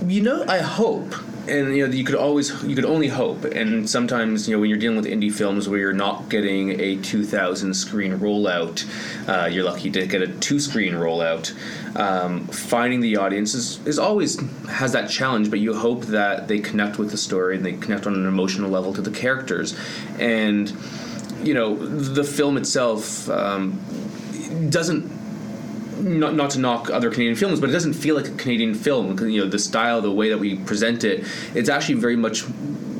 You 0.06 0.22
know, 0.22 0.44
I 0.48 0.58
hope 0.58 1.14
and 1.48 1.76
you 1.76 1.86
know 1.86 1.92
you 1.92 2.04
could 2.04 2.14
always 2.14 2.62
you 2.64 2.74
could 2.74 2.84
only 2.84 3.08
hope 3.08 3.44
and 3.44 3.88
sometimes 3.88 4.48
you 4.48 4.54
know 4.54 4.60
when 4.60 4.68
you're 4.68 4.78
dealing 4.78 4.96
with 4.96 5.06
indie 5.06 5.32
films 5.32 5.68
where 5.68 5.78
you're 5.78 5.92
not 5.92 6.28
getting 6.28 6.78
a 6.80 6.96
2000 6.96 7.74
screen 7.74 8.18
rollout 8.18 8.86
uh, 9.28 9.46
you're 9.46 9.64
lucky 9.64 9.90
to 9.90 10.06
get 10.06 10.22
a 10.22 10.28
two 10.28 10.60
screen 10.60 10.94
rollout 10.94 11.54
um, 11.96 12.46
finding 12.48 13.00
the 13.00 13.16
audience 13.16 13.54
is, 13.54 13.84
is 13.86 13.98
always 13.98 14.40
has 14.68 14.92
that 14.92 15.08
challenge 15.08 15.50
but 15.50 15.58
you 15.58 15.74
hope 15.74 16.02
that 16.06 16.46
they 16.46 16.58
connect 16.58 16.98
with 16.98 17.10
the 17.10 17.16
story 17.16 17.56
and 17.56 17.64
they 17.64 17.72
connect 17.72 18.06
on 18.06 18.14
an 18.14 18.26
emotional 18.26 18.70
level 18.70 18.92
to 18.94 19.00
the 19.00 19.10
characters. 19.10 19.76
And 20.18 20.72
you 21.42 21.54
know 21.54 21.76
the 21.76 22.24
film 22.24 22.56
itself 22.56 23.28
um, 23.30 23.78
doesn't 24.68 25.10
not, 26.00 26.34
not 26.34 26.50
to 26.50 26.58
knock 26.58 26.90
other 26.90 27.10
Canadian 27.10 27.36
films, 27.36 27.60
but 27.60 27.70
it 27.70 27.72
doesn't 27.72 27.94
feel 27.94 28.16
like 28.16 28.28
a 28.28 28.32
Canadian 28.32 28.74
film. 28.74 29.18
You 29.18 29.44
know, 29.44 29.48
the 29.48 29.58
style, 29.58 30.00
the 30.00 30.10
way 30.10 30.28
that 30.28 30.38
we 30.38 30.56
present 30.56 31.04
it, 31.04 31.26
it's 31.54 31.68
actually 31.68 31.96
very 31.96 32.16
much. 32.16 32.44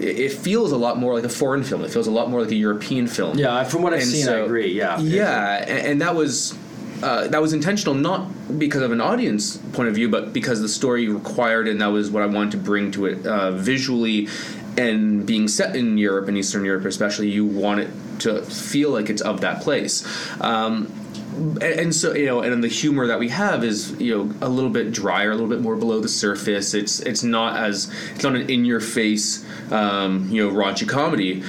It 0.00 0.32
feels 0.32 0.72
a 0.72 0.78
lot 0.78 0.98
more 0.98 1.14
like 1.14 1.24
a 1.24 1.28
foreign 1.28 1.62
film. 1.62 1.84
It 1.84 1.90
feels 1.90 2.06
a 2.06 2.10
lot 2.10 2.30
more 2.30 2.40
like 2.40 2.50
a 2.50 2.56
European 2.56 3.06
film. 3.06 3.38
Yeah, 3.38 3.64
from 3.64 3.82
what 3.82 3.92
I've 3.92 4.00
and 4.00 4.08
seen, 4.08 4.24
so, 4.24 4.42
I 4.42 4.44
agree. 4.44 4.72
Yeah, 4.72 4.98
yeah, 5.00 5.64
and, 5.66 5.86
and 5.86 6.00
that 6.00 6.14
was 6.14 6.56
uh, 7.02 7.28
that 7.28 7.40
was 7.40 7.52
intentional, 7.52 7.94
not 7.94 8.58
because 8.58 8.82
of 8.82 8.92
an 8.92 9.00
audience 9.00 9.56
point 9.72 9.88
of 9.88 9.94
view, 9.94 10.08
but 10.08 10.32
because 10.32 10.60
the 10.60 10.68
story 10.68 11.08
required, 11.08 11.68
and 11.68 11.80
that 11.80 11.88
was 11.88 12.10
what 12.10 12.22
I 12.22 12.26
wanted 12.26 12.52
to 12.52 12.58
bring 12.58 12.90
to 12.92 13.06
it 13.06 13.26
uh, 13.26 13.52
visually. 13.52 14.28
And 14.76 15.26
being 15.26 15.48
set 15.48 15.74
in 15.74 15.98
Europe 15.98 16.28
and 16.28 16.38
Eastern 16.38 16.64
Europe, 16.64 16.84
especially, 16.84 17.28
you 17.28 17.44
want 17.44 17.80
it 17.80 17.90
to 18.20 18.42
feel 18.42 18.90
like 18.90 19.10
it's 19.10 19.20
of 19.20 19.40
that 19.40 19.62
place. 19.62 20.06
Um, 20.40 20.90
and, 21.36 21.62
and, 21.62 21.94
so 21.94 22.14
you 22.14 22.26
know, 22.26 22.40
and 22.40 22.62
the 22.62 22.68
humor 22.68 23.06
that 23.06 23.18
we 23.18 23.28
have 23.28 23.64
is 23.64 23.92
you 24.00 24.16
know 24.16 24.34
a 24.40 24.48
little 24.48 24.70
bit 24.70 24.92
drier, 24.92 25.30
a 25.30 25.34
little 25.34 25.48
bit 25.48 25.60
more 25.60 25.76
below 25.76 26.00
the 26.00 26.08
surface. 26.08 26.74
It's 26.74 27.00
it's 27.00 27.22
not 27.22 27.56
as 27.58 27.92
it's 28.14 28.24
not 28.24 28.34
an 28.36 28.50
in 28.50 28.64
your 28.64 28.80
face 28.80 29.44
um, 29.72 30.28
you 30.30 30.46
know 30.46 30.54
raunchy 30.54 30.88
comedy. 30.88 31.42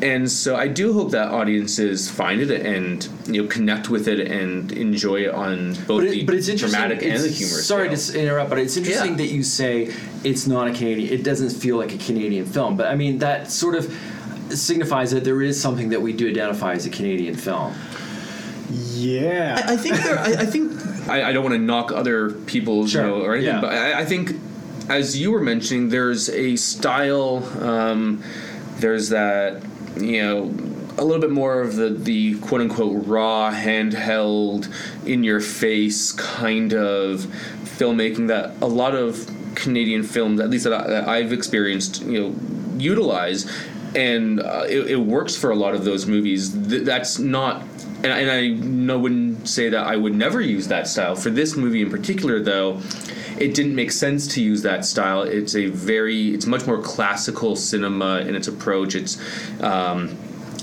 and 0.00 0.30
so 0.30 0.54
I 0.54 0.68
do 0.68 0.92
hope 0.92 1.10
that 1.10 1.28
audiences 1.32 2.08
find 2.10 2.40
it 2.40 2.50
and 2.64 3.08
you 3.26 3.42
know 3.42 3.48
connect 3.48 3.88
with 3.90 4.06
it 4.08 4.20
and 4.30 4.70
enjoy 4.72 5.22
it 5.26 5.34
on 5.34 5.74
both 5.86 6.02
But, 6.04 6.10
the 6.10 6.24
but 6.24 6.34
it's 6.36 6.48
interesting. 6.48 6.78
dramatic 6.80 7.02
and 7.02 7.12
it's- 7.14 7.22
the 7.24 7.28
humor. 7.30 7.60
Sorry 7.60 7.96
scale. 7.96 8.14
to 8.14 8.20
interrupt, 8.22 8.50
but 8.50 8.58
it's 8.58 8.76
interesting 8.76 9.12
Yeah. 9.12 9.16
that 9.18 9.28
you 9.28 9.42
say 9.42 9.92
it's 10.24 10.46
not 10.46 10.68
a 10.68 10.72
Canadian. 10.72 11.12
It 11.12 11.22
doesn't 11.24 11.50
feel 11.50 11.76
like 11.78 11.92
a 11.94 11.98
Canadian 11.98 12.44
film, 12.46 12.76
but 12.76 12.86
I 12.86 12.94
mean 12.96 13.18
that 13.18 13.50
sort 13.50 13.74
of 13.74 13.92
signifies 14.50 15.10
that 15.10 15.24
there 15.24 15.42
is 15.42 15.60
something 15.60 15.90
that 15.90 16.00
we 16.00 16.12
do 16.12 16.28
identify 16.28 16.72
as 16.74 16.86
a 16.86 16.90
Canadian 16.90 17.34
film. 17.34 17.74
Yeah. 18.98 19.62
I, 19.66 19.74
I 19.74 19.76
think 19.76 19.96
there. 19.96 20.18
I, 20.18 20.32
I 20.32 20.46
think 20.46 20.72
I, 21.08 21.30
I 21.30 21.32
don't 21.32 21.42
want 21.42 21.54
to 21.54 21.60
knock 21.60 21.92
other 21.92 22.32
people's 22.32 22.90
Sure, 22.92 23.02
you 23.02 23.08
know, 23.08 23.22
or 23.22 23.34
anything, 23.34 23.54
yeah. 23.54 23.60
but 23.60 23.72
I, 23.72 24.00
I 24.00 24.04
think 24.04 24.32
as 24.88 25.18
you 25.18 25.30
were 25.30 25.40
mentioning, 25.40 25.88
there's 25.88 26.28
a 26.30 26.56
style. 26.56 27.44
Um, 27.62 28.22
there's 28.78 29.08
that 29.10 29.62
you 29.96 30.22
know 30.22 30.42
a 30.96 31.04
little 31.04 31.20
bit 31.20 31.30
more 31.30 31.60
of 31.60 31.76
the 31.76 31.90
the 31.90 32.38
quote 32.40 32.60
unquote 32.60 33.06
raw 33.06 33.50
handheld 33.52 34.72
in 35.06 35.24
your 35.24 35.40
face 35.40 36.12
kind 36.12 36.72
of 36.74 37.20
filmmaking 37.78 38.28
that 38.28 38.54
a 38.60 38.66
lot 38.66 38.94
of 38.94 39.30
Canadian 39.54 40.02
films, 40.02 40.40
at 40.40 40.50
least 40.50 40.64
that, 40.64 40.72
I, 40.72 40.86
that 40.88 41.08
I've 41.08 41.32
experienced, 41.32 42.02
you 42.02 42.20
know, 42.20 42.34
utilize, 42.78 43.50
and 43.94 44.40
uh, 44.40 44.64
it, 44.68 44.90
it 44.92 44.96
works 44.96 45.36
for 45.36 45.50
a 45.50 45.56
lot 45.56 45.74
of 45.74 45.84
those 45.84 46.06
movies. 46.06 46.50
Th- 46.68 46.82
that's 46.82 47.18
not. 47.18 47.62
And, 48.04 48.12
I- 48.12 48.18
and 48.20 48.30
I 48.30 48.48
no 48.64 48.98
wouldn't 48.98 49.48
say 49.48 49.68
that 49.70 49.86
I 49.86 49.96
would 49.96 50.14
never 50.14 50.40
use 50.40 50.68
that 50.68 50.86
style. 50.86 51.14
For 51.16 51.30
this 51.30 51.56
movie 51.56 51.82
in 51.82 51.90
particular, 51.90 52.40
though, 52.40 52.80
it 53.38 53.54
didn't 53.54 53.74
make 53.74 53.92
sense 53.92 54.26
to 54.34 54.42
use 54.42 54.62
that 54.62 54.84
style. 54.84 55.22
It's 55.22 55.54
a 55.56 55.66
very, 55.66 56.28
it's 56.34 56.46
much 56.46 56.66
more 56.66 56.80
classical 56.80 57.56
cinema 57.56 58.20
in 58.20 58.34
its 58.34 58.46
approach. 58.48 58.94
It's, 58.94 59.18
um, 59.60 60.16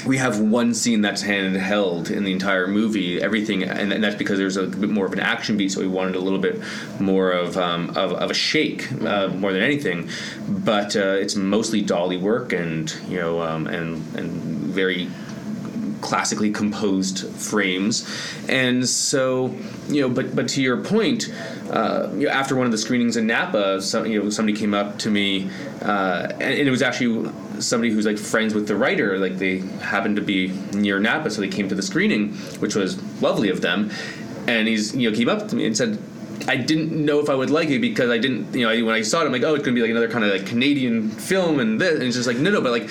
we 0.05 0.17
have 0.17 0.39
one 0.39 0.73
scene 0.75 1.01
that's 1.01 1.23
handheld 1.23 2.11
in 2.11 2.23
the 2.25 2.31
entire 2.31 2.67
movie. 2.67 3.19
Everything, 3.21 3.63
and, 3.63 3.91
and 3.91 4.03
that's 4.03 4.15
because 4.15 4.37
there's 4.37 4.55
a 4.55 4.67
bit 4.67 4.89
more 4.89 5.05
of 5.07 5.13
an 5.13 5.19
action 5.19 5.57
beat, 5.57 5.71
so 5.71 5.81
we 5.81 5.87
wanted 5.87 6.15
a 6.15 6.19
little 6.19 6.37
bit 6.37 6.61
more 6.99 7.31
of 7.31 7.57
um, 7.57 7.89
of, 7.97 8.11
of 8.13 8.29
a 8.29 8.33
shake 8.33 8.91
uh, 9.01 9.29
more 9.29 9.51
than 9.51 9.63
anything. 9.63 10.07
But 10.47 10.95
uh, 10.95 10.99
it's 11.23 11.35
mostly 11.35 11.81
dolly 11.81 12.17
work, 12.17 12.53
and 12.53 12.93
you 13.09 13.17
know, 13.19 13.41
um, 13.41 13.65
and 13.65 14.15
and 14.15 14.29
very 14.31 15.09
classically 16.05 16.51
composed 16.51 17.27
frames, 17.35 18.07
and 18.47 18.87
so 18.87 19.47
you 19.89 20.01
know. 20.01 20.09
But 20.09 20.35
but 20.35 20.47
to 20.49 20.61
your 20.61 20.77
point, 20.83 21.33
uh, 21.71 22.09
you 22.13 22.27
know, 22.27 22.29
after 22.29 22.55
one 22.55 22.67
of 22.67 22.71
the 22.71 22.77
screenings 22.77 23.17
in 23.17 23.25
Napa, 23.25 23.81
some, 23.81 24.05
you 24.05 24.21
know, 24.21 24.29
somebody 24.29 24.55
came 24.55 24.75
up 24.75 24.99
to 24.99 25.09
me, 25.09 25.49
uh, 25.81 26.27
and, 26.33 26.43
and 26.43 26.67
it 26.67 26.69
was 26.69 26.83
actually 26.83 27.31
somebody 27.59 27.91
who's 27.91 28.05
like 28.05 28.19
friends 28.19 28.53
with 28.53 28.67
the 28.67 28.75
writer. 28.75 29.17
Like 29.17 29.39
they 29.39 29.57
happened 29.81 30.15
to 30.17 30.21
be 30.21 30.49
near 30.73 30.99
Napa, 30.99 31.31
so 31.31 31.41
they 31.41 31.47
came 31.47 31.67
to 31.69 31.75
the 31.75 31.81
screening, 31.81 32.33
which 32.61 32.75
was 32.75 33.01
lovely 33.19 33.49
of 33.49 33.61
them. 33.61 33.89
And 34.47 34.67
he's 34.67 34.95
you 34.95 35.09
know 35.09 35.17
came 35.17 35.27
up 35.27 35.47
to 35.49 35.55
me 35.55 35.65
and 35.65 35.75
said. 35.75 35.99
I 36.47 36.57
didn't 36.57 36.91
know 36.91 37.21
if 37.21 37.29
I 37.29 37.33
would 37.33 37.49
like 37.49 37.69
it 37.69 37.79
because 37.79 38.11
I 38.11 38.19
didn't, 38.19 38.53
you 38.53 38.65
know, 38.65 38.69
I, 38.69 38.81
when 38.81 38.93
I 38.93 39.01
saw 39.01 39.21
it, 39.21 39.25
I'm 39.25 39.31
like, 39.31 39.41
oh, 39.41 39.55
it's 39.55 39.63
gonna 39.63 39.73
be 39.73 39.81
like 39.81 39.89
another 39.89 40.09
kind 40.09 40.23
of 40.23 40.29
like 40.29 40.45
Canadian 40.45 41.09
film, 41.09 41.59
and 41.59 41.81
this, 41.81 41.95
and 41.95 42.03
it's 42.03 42.15
just 42.15 42.27
like, 42.27 42.37
no, 42.37 42.51
no, 42.51 42.61
but 42.61 42.71
like, 42.71 42.89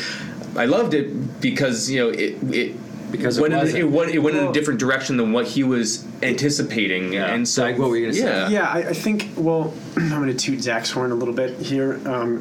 I 0.56 0.64
loved 0.64 0.94
it 0.94 1.40
because 1.40 1.90
you 1.90 2.00
know 2.00 2.08
it 2.08 2.42
it 2.52 2.76
Because 3.16 3.38
it 3.38 3.42
went 3.42 3.54
in, 3.54 3.60
wasn't. 3.60 3.78
it 3.78 3.84
went 3.84 4.10
it 4.10 4.18
went 4.18 4.36
in 4.36 4.46
a 4.48 4.52
different 4.52 4.80
direction 4.80 5.16
than 5.16 5.32
what 5.32 5.46
he 5.46 5.62
was 5.62 6.04
anticipating, 6.22 7.12
Yeah. 7.12 7.32
and 7.32 7.46
so 7.46 7.62
Zach, 7.62 7.78
what 7.78 7.88
were 7.90 7.96
you 7.96 8.06
gonna 8.06 8.14
say? 8.14 8.24
yeah. 8.24 8.48
Yeah, 8.48 8.68
I, 8.68 8.78
I 8.90 8.92
think. 8.92 9.30
Well, 9.36 9.72
I'm 9.96 10.08
going 10.10 10.26
to 10.26 10.34
toot 10.34 10.60
Zach's 10.60 10.90
horn 10.90 11.12
a 11.12 11.14
little 11.14 11.34
bit 11.34 11.56
here. 11.60 12.00
Um, 12.06 12.40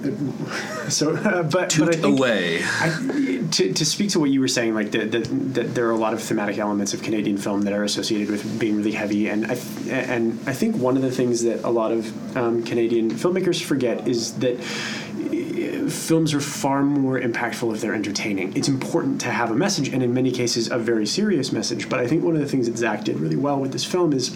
so, 0.90 1.16
uh, 1.16 1.44
but 1.44 1.70
Toot 1.70 1.86
but 1.86 1.96
I 1.96 2.02
think, 2.02 2.18
away. 2.18 2.62
I, 2.64 3.44
to, 3.52 3.74
to 3.74 3.86
speak 3.86 4.10
to 4.12 4.20
what 4.20 4.32
you 4.32 4.42
were 4.42 4.48
saying, 4.48 4.74
like 4.74 4.92
that, 4.92 5.12
that, 5.12 5.24
that 5.54 5.76
there 5.76 5.88
are 5.88 5.92
a 5.92 5.98
lot 5.98 6.14
of 6.14 6.22
thematic 6.24 6.58
elements 6.58 6.94
of 6.96 7.04
Canadian 7.04 7.38
film 7.38 7.62
that 7.64 7.74
are 7.74 7.84
associated 7.84 8.30
with 8.32 8.60
being 8.60 8.76
really 8.76 8.92
heavy, 8.94 9.28
and 9.30 9.46
I 9.46 9.58
and 9.90 10.40
I 10.48 10.54
think 10.54 10.76
one 10.78 10.96
of 10.96 11.04
the 11.04 11.12
things 11.12 11.44
that 11.44 11.64
a 11.64 11.70
lot 11.70 11.92
of 11.92 12.36
um, 12.38 12.64
Canadian 12.64 13.12
filmmakers 13.12 13.62
forget 13.64 14.08
is 14.08 14.34
that 14.40 14.58
films 15.90 16.34
are 16.34 16.40
far 16.40 16.84
more 16.84 17.20
impactful 17.20 17.74
if 17.74 17.82
they're 17.82 17.94
entertaining. 17.94 18.56
It's 18.56 18.68
important 18.68 19.22
to 19.22 19.32
have 19.32 19.52
a 19.52 19.56
message, 19.56 19.90
and 19.90 20.04
in 20.04 20.14
many 20.14 20.32
cases, 20.32 20.70
a 20.70 20.78
very 20.78 21.06
serious 21.06 21.52
message. 21.52 21.90
But 21.90 22.00
I 22.00 22.08
think 22.08 22.24
one 22.24 22.36
of 22.36 22.42
the 22.42 22.48
things 22.48 22.68
that 22.68 22.78
Zach 22.78 23.04
did 23.04 23.20
really 23.20 23.36
well 23.36 23.60
with 23.60 23.72
this 23.72 23.86
film 23.86 24.14
is 24.14 24.36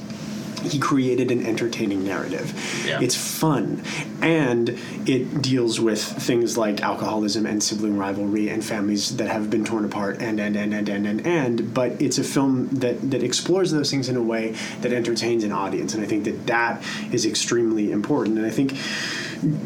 he 0.64 0.80
created 0.80 1.32
an 1.32 1.46
entertaining 1.46 2.04
narrative. 2.04 2.54
Yeah. 2.86 3.00
It's 3.00 3.16
fun, 3.16 3.84
and 4.22 4.78
it 5.06 5.42
deals 5.42 5.80
with 5.80 6.02
things 6.02 6.58
like 6.58 6.82
alcoholism 6.82 7.46
and 7.46 7.62
sibling 7.62 7.98
rivalry 7.98 8.50
and 8.50 8.64
families 8.64 9.18
that 9.18 9.30
have 9.30 9.50
been 9.50 9.64
torn 9.64 9.86
apart, 9.86 10.22
and 10.22 10.40
and 10.40 10.56
and 10.56 10.74
and 10.74 10.90
and 10.90 11.08
and. 11.08 11.28
and 11.28 11.74
but 11.74 12.02
it's 12.02 12.18
a 12.18 12.24
film 12.24 12.68
that 12.70 13.12
that 13.12 13.24
explores 13.24 13.72
those 13.72 13.92
things 13.92 14.10
in 14.10 14.18
a 14.18 14.24
way 14.24 14.56
that 14.82 14.92
entertains 14.92 15.44
an 15.44 15.52
audience, 15.52 15.94
and 15.94 16.04
I 16.04 16.08
think 16.08 16.26
that 16.26 16.48
that 16.48 16.84
is 17.12 17.26
extremely 17.26 17.92
important. 17.92 18.38
And 18.38 18.46
I 18.46 18.52
think 18.52 18.74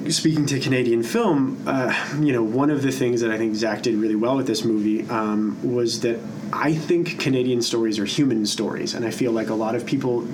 speaking 0.09 0.45
to 0.47 0.59
Canadian 0.59 1.03
film, 1.03 1.63
uh, 1.67 1.93
you 2.19 2.33
know, 2.33 2.43
one 2.43 2.69
of 2.69 2.81
the 2.81 2.91
things 2.91 3.21
that 3.21 3.31
I 3.31 3.37
think 3.37 3.55
Zach 3.55 3.81
did 3.81 3.95
really 3.95 4.15
well 4.15 4.35
with 4.35 4.47
this 4.47 4.63
movie 4.63 5.09
um, 5.09 5.57
was 5.63 6.01
that 6.01 6.19
I 6.53 6.73
think 6.73 7.19
Canadian 7.19 7.61
stories 7.61 7.97
are 7.99 8.05
human 8.05 8.45
stories, 8.45 8.93
and 8.93 9.05
I 9.05 9.11
feel 9.11 9.31
like 9.31 9.49
a 9.49 9.53
lot 9.53 9.75
of 9.75 9.85
people 9.85 10.27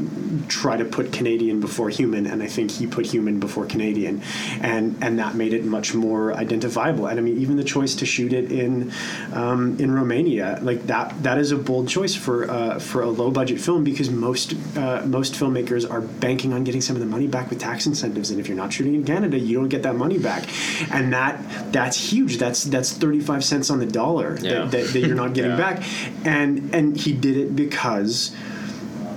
try 0.48 0.78
to 0.78 0.86
put 0.86 1.12
Canadian 1.12 1.60
before 1.60 1.90
human, 1.90 2.26
and 2.26 2.42
I 2.42 2.48
think 2.48 2.72
he 2.72 2.88
put 2.88 3.06
human 3.06 3.40
before 3.40 3.66
Canadian, 3.66 4.22
and 4.62 4.98
and 5.02 5.20
that 5.20 5.36
made 5.36 5.54
it 5.54 5.64
much 5.64 5.94
more 5.94 6.34
identifiable. 6.34 7.08
And 7.08 7.20
I 7.20 7.22
mean, 7.22 7.38
even 7.38 7.58
the 7.58 7.64
choice 7.64 7.94
to 7.96 8.06
shoot 8.06 8.34
it 8.34 8.52
in 8.52 8.92
um, 9.34 9.78
in 9.80 9.94
Romania, 9.94 10.60
like 10.62 10.88
that, 10.88 11.22
that 11.24 11.38
is 11.38 11.52
a 11.52 11.58
bold 11.58 11.88
choice 11.88 12.16
for 12.16 12.50
uh, 12.50 12.80
for 12.80 13.04
a 13.04 13.10
low 13.10 13.30
budget 13.30 13.60
film 13.60 13.84
because 13.84 14.10
most 14.10 14.54
uh, 14.76 15.04
most 15.06 15.34
filmmakers 15.34 15.90
are 15.90 16.02
banking 16.02 16.54
on 16.54 16.64
getting 16.64 16.82
some 16.82 16.96
of 16.96 17.00
the 17.00 17.06
money 17.08 17.28
back 17.28 17.50
with 17.50 17.60
tax 17.60 17.86
incentives, 17.86 18.32
and 18.32 18.40
if 18.40 18.48
you're 18.48 18.58
not 18.58 18.74
shooting 18.74 18.96
in 18.96 19.04
Canada, 19.04 19.27
you 19.36 19.58
don't 19.58 19.68
get 19.70 19.84
that 19.84 19.96
money 19.96 20.18
back, 20.18 20.46
and 20.92 21.12
that 21.14 21.72
that's 21.74 21.98
huge. 22.14 22.38
That's 22.38 22.64
that's 22.64 22.94
thirty 22.94 23.20
five 23.20 23.44
cents 23.44 23.70
on 23.70 23.80
the 23.80 23.86
dollar 23.86 24.38
Yeah. 24.42 24.66
that, 24.66 24.72
that, 24.72 24.88
that 24.94 25.00
you're 25.02 25.16
not 25.16 25.34
getting 25.34 25.52
Yeah. 25.58 25.58
back, 25.58 25.84
and 26.26 26.74
and 26.74 26.96
he 26.96 27.12
did 27.14 27.36
it 27.38 27.56
because 27.56 28.36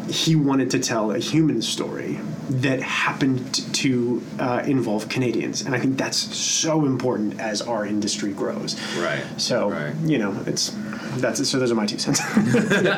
he 0.08 0.34
wanted 0.34 0.70
to 0.72 0.78
tell 0.80 1.12
a 1.12 1.18
human 1.18 1.62
story 1.62 2.18
that 2.48 2.82
happened 2.82 3.54
to 3.74 4.20
uh, 4.40 4.60
involve 4.66 5.08
Canadians, 5.08 5.62
and 5.62 5.72
I 5.72 5.78
think 5.78 5.96
that's 5.96 6.16
so 6.16 6.84
important 6.84 7.38
as 7.38 7.62
our 7.62 7.86
industry 7.86 8.32
grows. 8.32 8.74
Right. 8.98 9.22
So 9.36 9.70
Right. 9.70 9.94
you 10.04 10.18
know, 10.18 10.36
it's 10.46 10.76
that's 11.18 11.48
so. 11.48 11.58
Those 11.60 11.70
are 11.70 11.76
my 11.76 11.86
two 11.86 11.98
cents. 11.98 12.20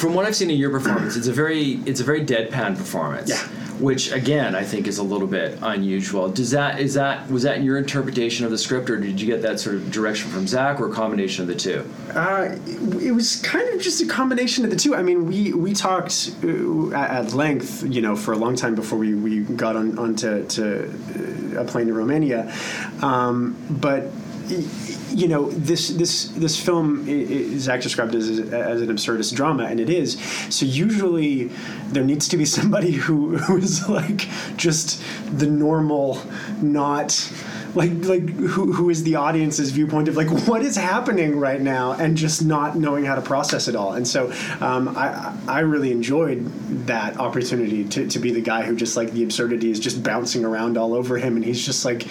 From 0.00 0.14
what 0.14 0.24
I've 0.26 0.36
seen 0.36 0.50
in 0.50 0.58
your 0.58 0.70
performance, 0.70 1.16
it's 1.16 1.26
a 1.26 1.32
very 1.32 1.80
it's 1.86 2.00
a 2.00 2.04
very 2.04 2.24
deadpan 2.24 2.76
performance. 2.76 3.28
Yeah. 3.30 3.48
Which 3.80 4.12
again, 4.12 4.54
I 4.54 4.62
think 4.62 4.86
is 4.86 4.98
a 4.98 5.02
little 5.02 5.26
bit 5.26 5.58
unusual. 5.62 6.28
Does 6.28 6.50
that 6.50 6.80
is 6.80 6.94
that 6.94 7.30
was 7.30 7.44
that 7.44 7.62
your 7.62 7.78
interpretation 7.78 8.44
of 8.44 8.50
the 8.50 8.58
script, 8.58 8.90
or 8.90 8.98
did 8.98 9.20
you 9.20 9.26
get 9.26 9.40
that 9.42 9.58
sort 9.58 9.76
of 9.76 9.90
direction 9.90 10.30
from 10.30 10.46
Zach, 10.46 10.80
or 10.80 10.90
a 10.90 10.92
combination 10.92 11.42
of 11.42 11.48
the 11.48 11.54
two? 11.54 11.90
Uh, 12.14 12.56
it 13.00 13.12
was 13.12 13.40
kind 13.40 13.68
of 13.70 13.80
just 13.80 14.02
a 14.02 14.06
combination 14.06 14.64
of 14.64 14.70
the 14.70 14.76
two. 14.76 14.94
I 14.94 15.02
mean, 15.02 15.26
we 15.26 15.54
we 15.54 15.72
talked 15.72 16.32
uh, 16.44 16.92
at 16.92 17.32
length, 17.32 17.82
you 17.84 18.02
know, 18.02 18.16
for 18.16 18.32
a 18.32 18.36
long 18.36 18.54
time 18.54 18.74
before 18.74 18.98
we, 18.98 19.14
we 19.14 19.40
got 19.40 19.76
on 19.76 19.98
onto 19.98 20.46
to 20.46 21.56
uh, 21.56 21.62
a 21.62 21.64
plane 21.64 21.86
to 21.86 21.94
Romania, 21.94 22.54
um, 23.02 23.56
but. 23.70 24.10
You 24.50 25.28
know 25.28 25.50
this 25.50 25.88
this 25.88 26.28
this 26.28 26.60
film 26.60 27.58
Zach 27.58 27.82
described 27.82 28.14
as 28.14 28.28
as 28.28 28.82
an 28.82 28.88
absurdist 28.88 29.34
drama, 29.34 29.64
and 29.64 29.80
it 29.80 29.90
is. 29.90 30.20
So 30.54 30.66
usually 30.66 31.50
there 31.88 32.04
needs 32.04 32.28
to 32.28 32.36
be 32.36 32.44
somebody 32.44 32.92
who 32.92 33.36
who 33.36 33.56
is 33.58 33.88
like 33.88 34.28
just 34.56 35.02
the 35.32 35.46
normal, 35.46 36.20
not 36.60 37.32
like 37.74 37.92
like 38.04 38.28
who, 38.30 38.72
who 38.72 38.90
is 38.90 39.02
the 39.04 39.16
audience's 39.16 39.70
viewpoint 39.70 40.08
of 40.08 40.16
like 40.16 40.28
what 40.46 40.62
is 40.62 40.76
happening 40.76 41.38
right 41.38 41.60
now 41.60 41.92
and 41.92 42.16
just 42.16 42.44
not 42.44 42.76
knowing 42.76 43.04
how 43.04 43.14
to 43.14 43.22
process 43.22 43.68
it 43.68 43.76
all 43.76 43.92
and 43.92 44.06
so 44.06 44.32
um, 44.60 44.88
I 44.96 45.36
I 45.46 45.60
really 45.60 45.92
enjoyed 45.92 46.46
that 46.86 47.18
opportunity 47.18 47.84
to, 47.84 48.08
to 48.08 48.18
be 48.18 48.32
the 48.32 48.40
guy 48.40 48.62
who 48.62 48.74
just 48.74 48.96
like 48.96 49.12
the 49.12 49.22
absurdity 49.22 49.70
is 49.70 49.78
just 49.78 50.02
bouncing 50.02 50.44
around 50.44 50.76
all 50.76 50.94
over 50.94 51.18
him 51.18 51.36
and 51.36 51.44
he's 51.44 51.64
just 51.64 51.84
like 51.84 52.02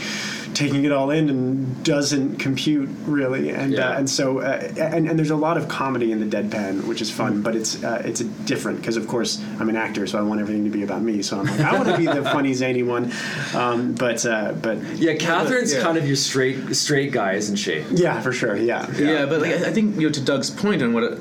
taking 0.53 0.83
it 0.85 0.91
all 0.91 1.09
in 1.11 1.29
and 1.29 1.83
doesn't 1.83 2.37
compute 2.37 2.89
really 3.05 3.49
and 3.51 3.71
Yeah. 3.73 3.89
uh, 3.89 3.97
and 3.99 4.09
so 4.09 4.39
uh, 4.39 4.71
and, 4.77 5.07
and 5.07 5.17
there's 5.17 5.29
a 5.29 5.35
lot 5.35 5.57
of 5.57 5.67
comedy 5.67 6.11
in 6.11 6.19
the 6.19 6.25
deadpan 6.37 6.85
which 6.87 7.01
is 7.01 7.11
fun 7.11 7.41
but 7.41 7.55
it's 7.55 7.83
uh, 7.83 8.01
it's 8.03 8.19
a 8.21 8.23
different 8.23 8.79
because 8.79 8.97
of 8.97 9.07
course 9.07 9.41
I'm 9.59 9.69
an 9.69 9.75
actor 9.75 10.07
so 10.07 10.17
I 10.17 10.21
want 10.21 10.41
everything 10.41 10.63
to 10.65 10.69
be 10.69 10.83
about 10.83 11.01
me 11.01 11.21
so 11.21 11.39
I'm 11.39 11.45
like 11.45 11.59
I 11.61 11.73
want 11.77 11.87
to 11.89 11.97
be 11.97 12.05
the 12.07 12.23
funny 12.35 12.53
zany 12.53 12.83
one 12.83 13.11
um, 13.55 13.93
but 13.93 14.25
uh, 14.25 14.53
but 14.53 14.77
Yeah, 14.97 15.13
Catherine's 15.15 15.73
yeah. 15.73 15.81
kind 15.81 15.97
of 15.97 16.05
your 16.07 16.15
straight 16.15 16.75
straight 16.75 17.11
guy, 17.11 17.33
isn't 17.33 17.55
she? 17.57 17.83
yeah, 17.91 18.19
for 18.21 18.31
sure. 18.31 18.55
Yeah. 18.55 18.89
Yeah, 18.97 19.25
but 19.25 19.41
like, 19.41 19.51
I 19.53 19.67
I 19.67 19.71
think 19.71 19.95
you 19.95 20.07
know 20.07 20.13
to 20.13 20.21
Doug's 20.21 20.49
point 20.49 20.81
and 20.81 20.93
what 20.93 21.03
it, 21.03 21.19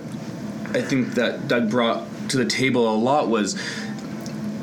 I 0.75 0.81
think 0.83 1.15
that 1.15 1.49
Doug 1.49 1.71
brought 1.71 2.05
to 2.31 2.37
the 2.37 2.45
table 2.45 2.93
a 2.93 2.97
lot 2.97 3.29
was 3.29 3.57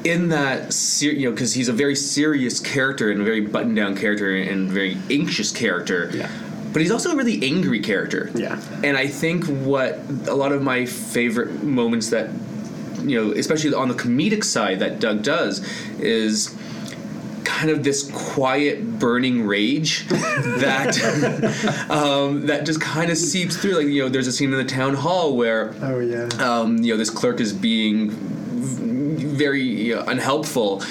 in 0.06 0.30
that 0.30 0.72
ser- 0.74 1.12
you 1.12 1.26
know 1.28 1.32
because 1.32 1.54
he's 1.54 1.68
a 1.68 1.74
very 1.74 1.96
serious 1.96 2.60
character 2.60 3.10
and 3.12 3.22
a 3.22 3.24
very 3.24 3.42
buttoned 3.42 3.76
down 3.76 3.96
character 3.98 4.36
and 4.36 4.70
very 4.72 4.98
anxious 5.10 5.52
character. 5.52 6.10
Yeah. 6.14 6.30
but 6.74 6.82
he's 6.82 6.92
also 6.92 7.12
a 7.12 7.16
really 7.16 7.42
angry 7.44 7.80
character. 7.80 8.30
Yeah. 8.36 8.62
And 8.84 8.98
I 8.98 9.08
think 9.08 9.46
what 9.46 9.98
a 10.28 10.36
lot 10.36 10.52
of 10.52 10.62
my 10.62 10.86
favorite 10.86 11.64
moments 11.64 12.10
that 12.12 12.30
you 13.04 13.16
know, 13.24 13.32
especially 13.34 13.74
on 13.74 13.88
the 13.88 13.94
comedic 13.94 14.44
side 14.44 14.80
that 14.80 15.00
Doug 15.00 15.22
does 15.24 15.60
is 16.00 16.56
kind 17.44 17.70
of 17.70 17.84
this 17.84 18.10
quiet 18.12 19.00
burning 19.00 19.46
rage 19.46 20.08
that 20.10 20.98
um, 21.90 22.48
that 22.48 22.66
just 22.66 22.82
kind 22.82 23.12
of 23.12 23.18
seeps 23.18 23.56
through 23.58 23.76
like 23.78 23.88
you 23.88 24.02
know 24.04 24.10
there's 24.10 24.28
a 24.28 24.32
scene 24.32 24.52
in 24.52 24.58
the 24.58 24.64
town 24.66 24.96
hall 24.96 25.36
where 25.38 25.74
Oh 25.82 26.00
yeah. 26.00 26.28
um, 26.40 26.78
you 26.84 26.92
know 26.94 26.98
this 26.98 27.10
clerk 27.12 27.40
is 27.40 27.54
being 27.54 28.10
very 29.36 29.94
know, 29.96 30.02
unhelpful. 30.02 30.84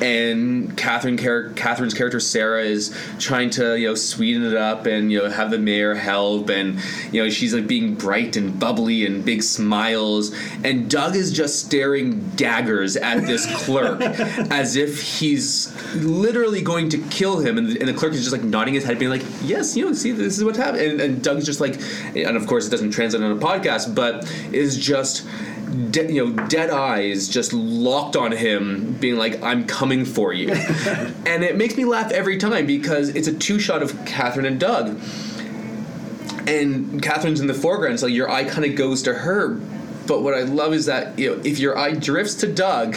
And 0.00 0.74
Catherine 0.78 1.18
Catherine's 1.18 1.92
character 1.92 2.20
Sarah 2.20 2.62
is 2.62 2.96
trying 3.18 3.50
to 3.50 3.78
you 3.78 3.88
know 3.88 3.94
sweeten 3.94 4.44
it 4.44 4.56
up 4.56 4.86
and 4.86 5.12
you 5.12 5.18
know 5.18 5.28
have 5.28 5.50
the 5.50 5.58
mayor 5.58 5.94
help. 5.94 6.48
And 6.48 6.80
you 7.12 7.22
know 7.22 7.28
she's 7.28 7.52
like 7.52 7.66
being 7.66 7.96
bright 7.96 8.36
and 8.36 8.58
bubbly 8.58 9.04
and 9.04 9.24
big 9.24 9.42
smiles. 9.42 10.34
And 10.64 10.90
Doug 10.90 11.16
is 11.16 11.32
just 11.32 11.66
staring 11.66 12.30
daggers 12.30 12.96
at 12.96 13.26
this 13.26 13.46
clerk 13.64 14.00
as 14.50 14.76
if 14.76 15.02
he's 15.18 15.70
literally 15.96 16.62
going 16.62 16.88
to 16.90 16.98
kill 17.08 17.40
him. 17.40 17.58
And 17.58 17.68
the, 17.68 17.80
and 17.80 17.88
the 17.88 17.92
clerk 17.92 18.14
is 18.14 18.20
just 18.20 18.32
like 18.32 18.42
nodding 18.42 18.74
his 18.74 18.84
head 18.84 18.98
being 18.98 19.10
like 19.10 19.24
yes 19.42 19.76
you 19.76 19.84
know 19.84 19.92
see 19.92 20.12
this 20.12 20.38
is 20.38 20.44
what's 20.44 20.58
happening 20.58 20.90
and, 20.90 21.00
and 21.00 21.22
Doug's 21.22 21.44
just 21.44 21.60
like 21.60 21.80
and 22.16 22.36
of 22.36 22.46
course 22.46 22.66
it 22.66 22.70
doesn't 22.70 22.90
translate 22.90 23.22
on 23.22 23.32
a 23.32 23.40
podcast 23.40 23.94
but 23.94 24.30
is 24.52 24.78
just 24.78 25.26
de- 25.90 26.12
you 26.12 26.26
know, 26.26 26.46
dead 26.48 26.70
eyes 26.70 27.28
just 27.28 27.52
locked 27.52 28.16
on 28.16 28.32
him, 28.32 28.96
being 29.00 29.16
like, 29.16 29.42
"I'm 29.42 29.66
coming 29.66 30.04
for 30.04 30.32
you," 30.32 30.52
and 31.26 31.44
it 31.44 31.56
makes 31.56 31.76
me 31.76 31.84
laugh 31.84 32.10
every 32.12 32.38
time 32.38 32.66
because 32.66 33.10
it's 33.10 33.28
a 33.28 33.34
two 33.34 33.58
shot 33.58 33.82
of 33.82 34.04
Catherine 34.04 34.46
and 34.46 34.58
Doug, 34.58 35.00
and 36.46 37.02
Catherine's 37.02 37.40
in 37.40 37.46
the 37.46 37.54
foreground, 37.54 38.00
so 38.00 38.06
your 38.06 38.30
eye 38.30 38.44
kind 38.44 38.64
of 38.64 38.74
goes 38.74 39.02
to 39.02 39.14
her. 39.14 39.60
But 40.06 40.22
what 40.22 40.34
I 40.34 40.42
love 40.42 40.72
is 40.72 40.86
that 40.86 41.18
you 41.18 41.36
know, 41.36 41.42
if 41.44 41.58
your 41.58 41.78
eye 41.78 41.92
drifts 41.92 42.34
to 42.36 42.52
Doug, 42.52 42.96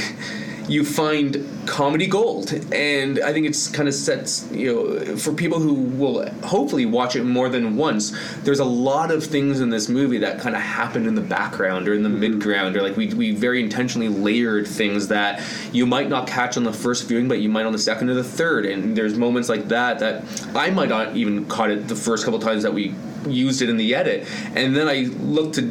you 0.67 0.85
find 0.85 1.45
comedy 1.65 2.07
gold, 2.07 2.53
and 2.73 3.19
I 3.19 3.33
think 3.33 3.45
it's 3.45 3.67
kind 3.67 3.87
of 3.87 3.93
sets 3.93 4.49
you 4.51 4.73
know 4.73 5.17
for 5.17 5.33
people 5.33 5.59
who 5.59 5.73
will 5.73 6.29
hopefully 6.43 6.85
watch 6.85 7.15
it 7.15 7.23
more 7.23 7.49
than 7.49 7.75
once. 7.75 8.13
There's 8.43 8.59
a 8.59 8.65
lot 8.65 9.11
of 9.11 9.23
things 9.23 9.59
in 9.59 9.69
this 9.69 9.89
movie 9.89 10.19
that 10.19 10.39
kind 10.39 10.55
of 10.55 10.61
happen 10.61 11.05
in 11.05 11.15
the 11.15 11.21
background 11.21 11.87
or 11.87 11.93
in 11.93 12.03
the 12.03 12.09
mm-hmm. 12.09 12.39
midground, 12.39 12.75
or 12.75 12.81
like 12.81 12.95
we 12.95 13.13
we 13.13 13.31
very 13.31 13.61
intentionally 13.61 14.07
layered 14.07 14.67
things 14.67 15.07
that 15.09 15.41
you 15.71 15.85
might 15.85 16.09
not 16.09 16.27
catch 16.27 16.57
on 16.57 16.63
the 16.63 16.73
first 16.73 17.07
viewing, 17.07 17.27
but 17.27 17.39
you 17.39 17.49
might 17.49 17.65
on 17.65 17.73
the 17.73 17.79
second 17.79 18.09
or 18.09 18.13
the 18.13 18.23
third. 18.23 18.65
And 18.65 18.95
there's 18.95 19.17
moments 19.17 19.49
like 19.49 19.67
that 19.67 19.99
that 19.99 20.23
I 20.55 20.69
might 20.69 20.89
not 20.89 21.15
even 21.15 21.45
caught 21.45 21.71
it 21.71 21.87
the 21.87 21.95
first 21.95 22.25
couple 22.25 22.39
times 22.39 22.63
that 22.63 22.73
we 22.73 22.95
used 23.27 23.61
it 23.61 23.69
in 23.69 23.77
the 23.77 23.95
edit, 23.95 24.27
and 24.55 24.75
then 24.75 24.87
I 24.87 25.09
looked 25.19 25.55
to 25.55 25.61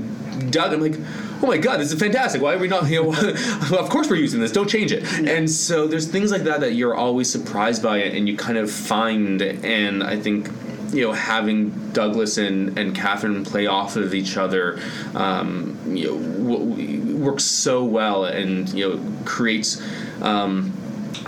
Doug. 0.50 0.72
And 0.72 0.82
I'm 0.84 0.92
like, 0.92 1.00
oh 1.42 1.46
my 1.46 1.58
god, 1.58 1.80
this 1.80 1.92
is 1.92 1.98
fantastic. 1.98 2.40
Why 2.40 2.54
are 2.54 2.58
we 2.58 2.68
not? 2.68 2.82
You 2.92 3.04
know, 3.04 3.12
of 3.78 3.88
course 3.88 4.10
we're 4.10 4.16
using 4.16 4.40
this. 4.40 4.52
Don't 4.52 4.68
change 4.68 4.92
it. 4.92 5.04
And 5.26 5.50
so 5.50 5.86
there's 5.86 6.06
things 6.06 6.30
like 6.30 6.42
that 6.42 6.60
that 6.60 6.74
you're 6.74 6.94
always 6.94 7.30
surprised 7.30 7.82
by 7.82 7.98
and 7.98 8.28
you 8.28 8.36
kind 8.36 8.58
of 8.58 8.70
find. 8.70 9.40
And 9.40 10.02
I 10.02 10.18
think 10.18 10.50
you 10.92 11.06
know 11.06 11.12
having 11.12 11.70
Douglas 11.92 12.36
and 12.36 12.78
and 12.78 12.94
Catherine 12.94 13.44
play 13.44 13.66
off 13.66 13.96
of 13.96 14.14
each 14.14 14.36
other, 14.36 14.78
um, 15.14 15.78
you 15.86 16.06
know, 16.08 16.56
w- 16.58 17.16
works 17.16 17.44
so 17.44 17.82
well, 17.84 18.24
and 18.24 18.68
you 18.74 18.88
know 18.88 19.24
creates. 19.24 19.80
Um, 20.20 20.72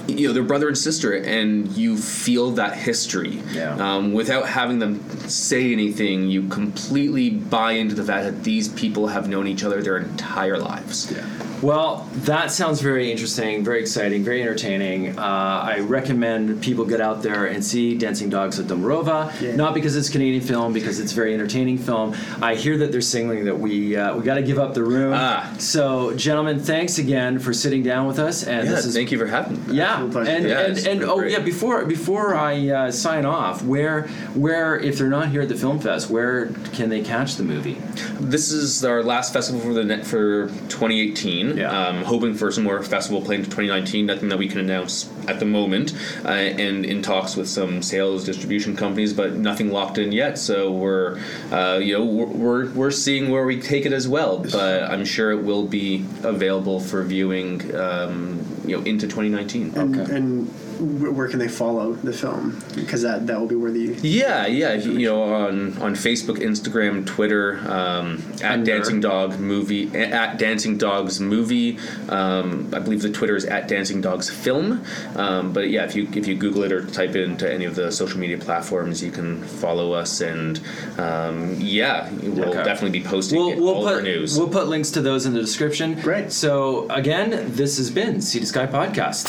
you 0.09 0.27
know 0.29 0.33
they're 0.35 0.43
brother 0.43 0.69
and 0.69 0.77
sister 0.79 1.13
and 1.15 1.69
you 1.77 1.97
feel 1.97 2.51
that 2.53 2.77
history 2.77 3.41
Yeah. 3.53 3.75
um, 3.77 4.13
without 4.13 4.49
having 4.49 4.79
them 4.79 5.01
say 5.29 5.73
anything 5.73 6.29
you 6.31 6.49
completely 6.49 7.31
buy 7.31 7.73
into 7.73 7.95
the 7.95 8.05
fact 8.05 8.25
that 8.25 8.45
these 8.45 8.69
people 8.69 9.07
have 9.09 9.29
known 9.29 9.47
each 9.47 9.65
other 9.65 9.83
their 9.83 9.97
entire 9.99 10.59
lives 10.59 11.11
yeah. 11.13 11.27
Well, 11.65 12.07
that 12.27 12.51
sounds 12.51 12.83
very 12.83 13.11
interesting, 13.11 13.65
very 13.65 13.81
exciting, 13.81 14.23
very 14.23 14.43
entertaining. 14.43 15.19
Uh, 15.19 15.23
I 15.23 15.79
recommend 15.79 16.63
people 16.63 16.85
get 16.85 17.01
out 17.01 17.23
there 17.23 17.47
and 17.47 17.65
see 17.65 17.97
Dancing 17.97 18.29
Dogs 18.29 18.61
at 18.61 18.67
Dombrova. 18.67 19.33
Yeah. 19.41 19.57
Not 19.57 19.73
because 19.73 19.97
it's 19.97 20.11
a 20.11 20.13
Canadian 20.13 20.43
film, 20.43 20.75
because 20.75 21.01
it's 21.01 21.13
a 21.13 21.15
very 21.15 21.33
entertaining 21.33 21.79
film. 21.79 22.15
I 22.43 22.55
hear 22.55 22.77
that 22.77 22.93
they're 22.93 23.01
signaling 23.01 23.47
that 23.47 23.59
we 23.59 23.97
uh, 23.97 24.15
we 24.15 24.23
got 24.25 24.35
to 24.35 24.43
give 24.43 24.59
up 24.59 24.75
the 24.75 24.83
room. 24.83 25.15
Ah. 25.17 25.55
So, 25.59 26.15
gentlemen, 26.15 26.61
thanks 26.61 26.99
again 26.99 27.39
for 27.39 27.55
sitting 27.55 27.83
down 27.83 28.07
with 28.07 28.19
us. 28.19 28.47
And 28.47 28.67
yeah 28.67 28.75
this 28.75 28.85
is 28.85 28.95
thank 28.95 29.11
you 29.11 29.17
for 29.17 29.27
having 29.27 29.67
me 29.67 29.77
yeah, 29.77 30.05
Absolute 30.05 30.29
and 30.29 30.47
Yeah, 30.47 30.61
and, 30.61 30.77
it's 30.77 30.87
and 30.87 31.03
oh 31.03 31.17
great. 31.17 31.33
yeah, 31.33 31.39
before 31.39 31.87
before 31.87 32.35
I 32.35 32.69
uh, 32.69 32.91
sign 32.91 33.25
off, 33.25 33.63
where 33.63 34.03
where 34.35 34.79
if 34.79 34.99
they're 34.99 35.09
not 35.09 35.29
here 35.31 35.41
at 35.41 35.49
the 35.49 35.57
film 35.57 35.81
fest, 35.81 36.11
where 36.11 36.49
can 36.75 36.91
they 36.91 37.01
catch 37.01 37.37
the 37.37 37.43
movie? 37.43 37.79
this 38.21 38.51
is 38.53 38.85
our 38.85 39.03
last 39.03 39.33
festival 39.33 39.61
for 39.61 39.73
the 39.73 39.85
net 39.85 40.07
for 40.07 40.49
2018 40.69 41.54
Yeah. 41.55 41.71
um, 41.89 42.03
hoping 42.05 42.35
for 42.35 42.51
some 42.51 42.65
more 42.65 42.83
festival 42.83 43.23
planned 43.23 43.45
for 43.45 43.51
2019 43.51 44.07
nothing 44.07 44.29
that 44.29 44.39
we 44.39 44.49
can 44.49 44.59
announce 44.61 45.09
at 45.29 45.39
the 45.39 45.45
moment 45.47 45.95
uh, 46.25 46.29
and 46.29 46.85
in 46.85 47.01
talks 47.03 47.37
with 47.37 47.49
some 47.49 47.81
sales 47.83 48.25
distribution 48.25 48.77
companies 48.77 49.13
but 49.13 49.35
nothing 49.35 49.71
locked 49.71 49.99
in 49.99 50.13
yet 50.13 50.39
so 50.39 50.71
we're 50.73 51.19
uh, 51.53 51.79
you 51.83 51.93
know 51.97 52.05
we're, 52.05 52.27
we're, 52.27 52.71
we're 52.73 52.91
seeing 52.91 53.31
where 53.31 53.45
we 53.47 53.61
take 53.61 53.87
it 53.87 53.93
as 53.93 54.07
well 54.09 54.39
but 54.39 54.83
i'm 54.91 55.05
sure 55.05 55.31
it 55.33 55.43
will 55.43 55.67
be 55.67 56.05
available 56.23 56.81
for 56.81 57.03
viewing 57.05 57.75
um, 57.77 58.45
you 58.65 58.77
know 58.77 58.83
into 58.85 59.07
2019 59.07 59.73
And, 59.77 59.95
Okay. 60.01 60.15
and 60.17 60.49
wh- 60.49 60.64
where 60.81 61.29
can 61.29 61.39
they 61.39 61.49
follow 61.49 61.93
the 61.95 62.13
film? 62.13 62.63
Because 62.75 63.03
that 63.03 63.27
that 63.27 63.39
will 63.41 63.47
be 63.47 63.55
where 63.57 63.71
the 63.71 63.97
Yeah, 64.03 64.47
yeah. 64.47 64.75
You 64.75 64.93
you 64.93 65.07
know, 65.09 65.23
on 65.23 65.77
on 65.79 65.95
Facebook, 65.95 66.39
Instagram, 66.39 67.07
Twitter, 67.07 67.59
um, 67.71 68.23
at 68.43 68.53
Under. 68.53 68.65
Dancing 68.75 69.01
Dog 69.01 69.39
Movie, 69.39 69.95
at 69.97 70.39
Dancing 70.39 70.77
Dogs 70.79 71.21
Movie. 71.21 71.79
Um, 72.09 72.69
I 72.75 72.79
believe 72.79 73.03
the 73.03 73.11
Twitter 73.11 73.37
is 73.37 73.45
at 73.45 73.69
Dancing 73.69 74.01
Dogs 74.01 74.31
Film. 74.31 74.83
Um, 75.17 75.53
but 75.53 75.71
yeah, 75.71 75.85
if 75.85 75.95
you 75.95 76.09
if 76.15 76.27
you 76.27 76.35
Google 76.35 76.63
it 76.65 76.73
or 76.73 76.85
type 76.87 77.11
it 77.17 77.23
into 77.23 77.51
any 77.53 77.65
of 77.65 77.75
the 77.75 77.91
social 77.93 78.19
media 78.19 78.39
platforms, 78.39 79.03
you 79.03 79.11
can 79.11 79.43
follow 79.45 79.93
us, 79.93 80.21
and 80.21 80.61
um, 80.99 81.57
yeah, 81.61 82.11
we'll 82.23 82.45
Okay. 82.55 82.63
definitely 82.65 82.99
be 83.01 83.05
posting 83.05 83.39
We'll, 83.39 83.57
we'll 83.57 83.75
all 83.75 83.83
put 83.85 83.95
our 83.95 84.03
news. 84.03 84.39
we'll 84.39 84.49
put 84.49 84.69
links 84.69 84.91
to 84.93 85.01
those 85.03 85.27
in 85.27 85.33
the 85.35 85.41
description. 85.41 85.95
Great. 86.01 86.31
So 86.33 86.89
again, 86.91 87.31
this 87.55 87.77
has 87.79 87.91
been 87.91 88.21
Sea 88.21 88.41
to 88.41 88.47
Sky 88.47 88.67
podcast. 88.67 89.25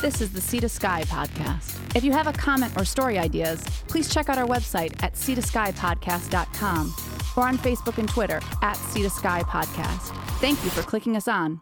This 0.00 0.20
is 0.20 0.30
the 0.32 0.40
Sea 0.40 0.60
to 0.60 0.68
Sky 0.68 0.83
podcast. 0.84 1.96
If 1.96 2.04
you 2.04 2.12
have 2.12 2.26
a 2.26 2.32
comment 2.32 2.72
or 2.76 2.84
story 2.84 3.18
ideas, 3.18 3.64
please 3.88 4.08
check 4.08 4.28
out 4.28 4.38
our 4.38 4.46
website 4.46 5.02
at 5.02 5.14
seatoskypodcast.com 5.14 6.94
or 7.36 7.48
on 7.48 7.58
Facebook 7.58 7.98
and 7.98 8.08
Twitter 8.08 8.40
at 8.62 8.76
Sea 8.76 9.08
Sky 9.08 9.42
Podcast. 9.42 10.14
Thank 10.40 10.62
you 10.64 10.70
for 10.70 10.82
clicking 10.82 11.16
us 11.16 11.28
on. 11.28 11.60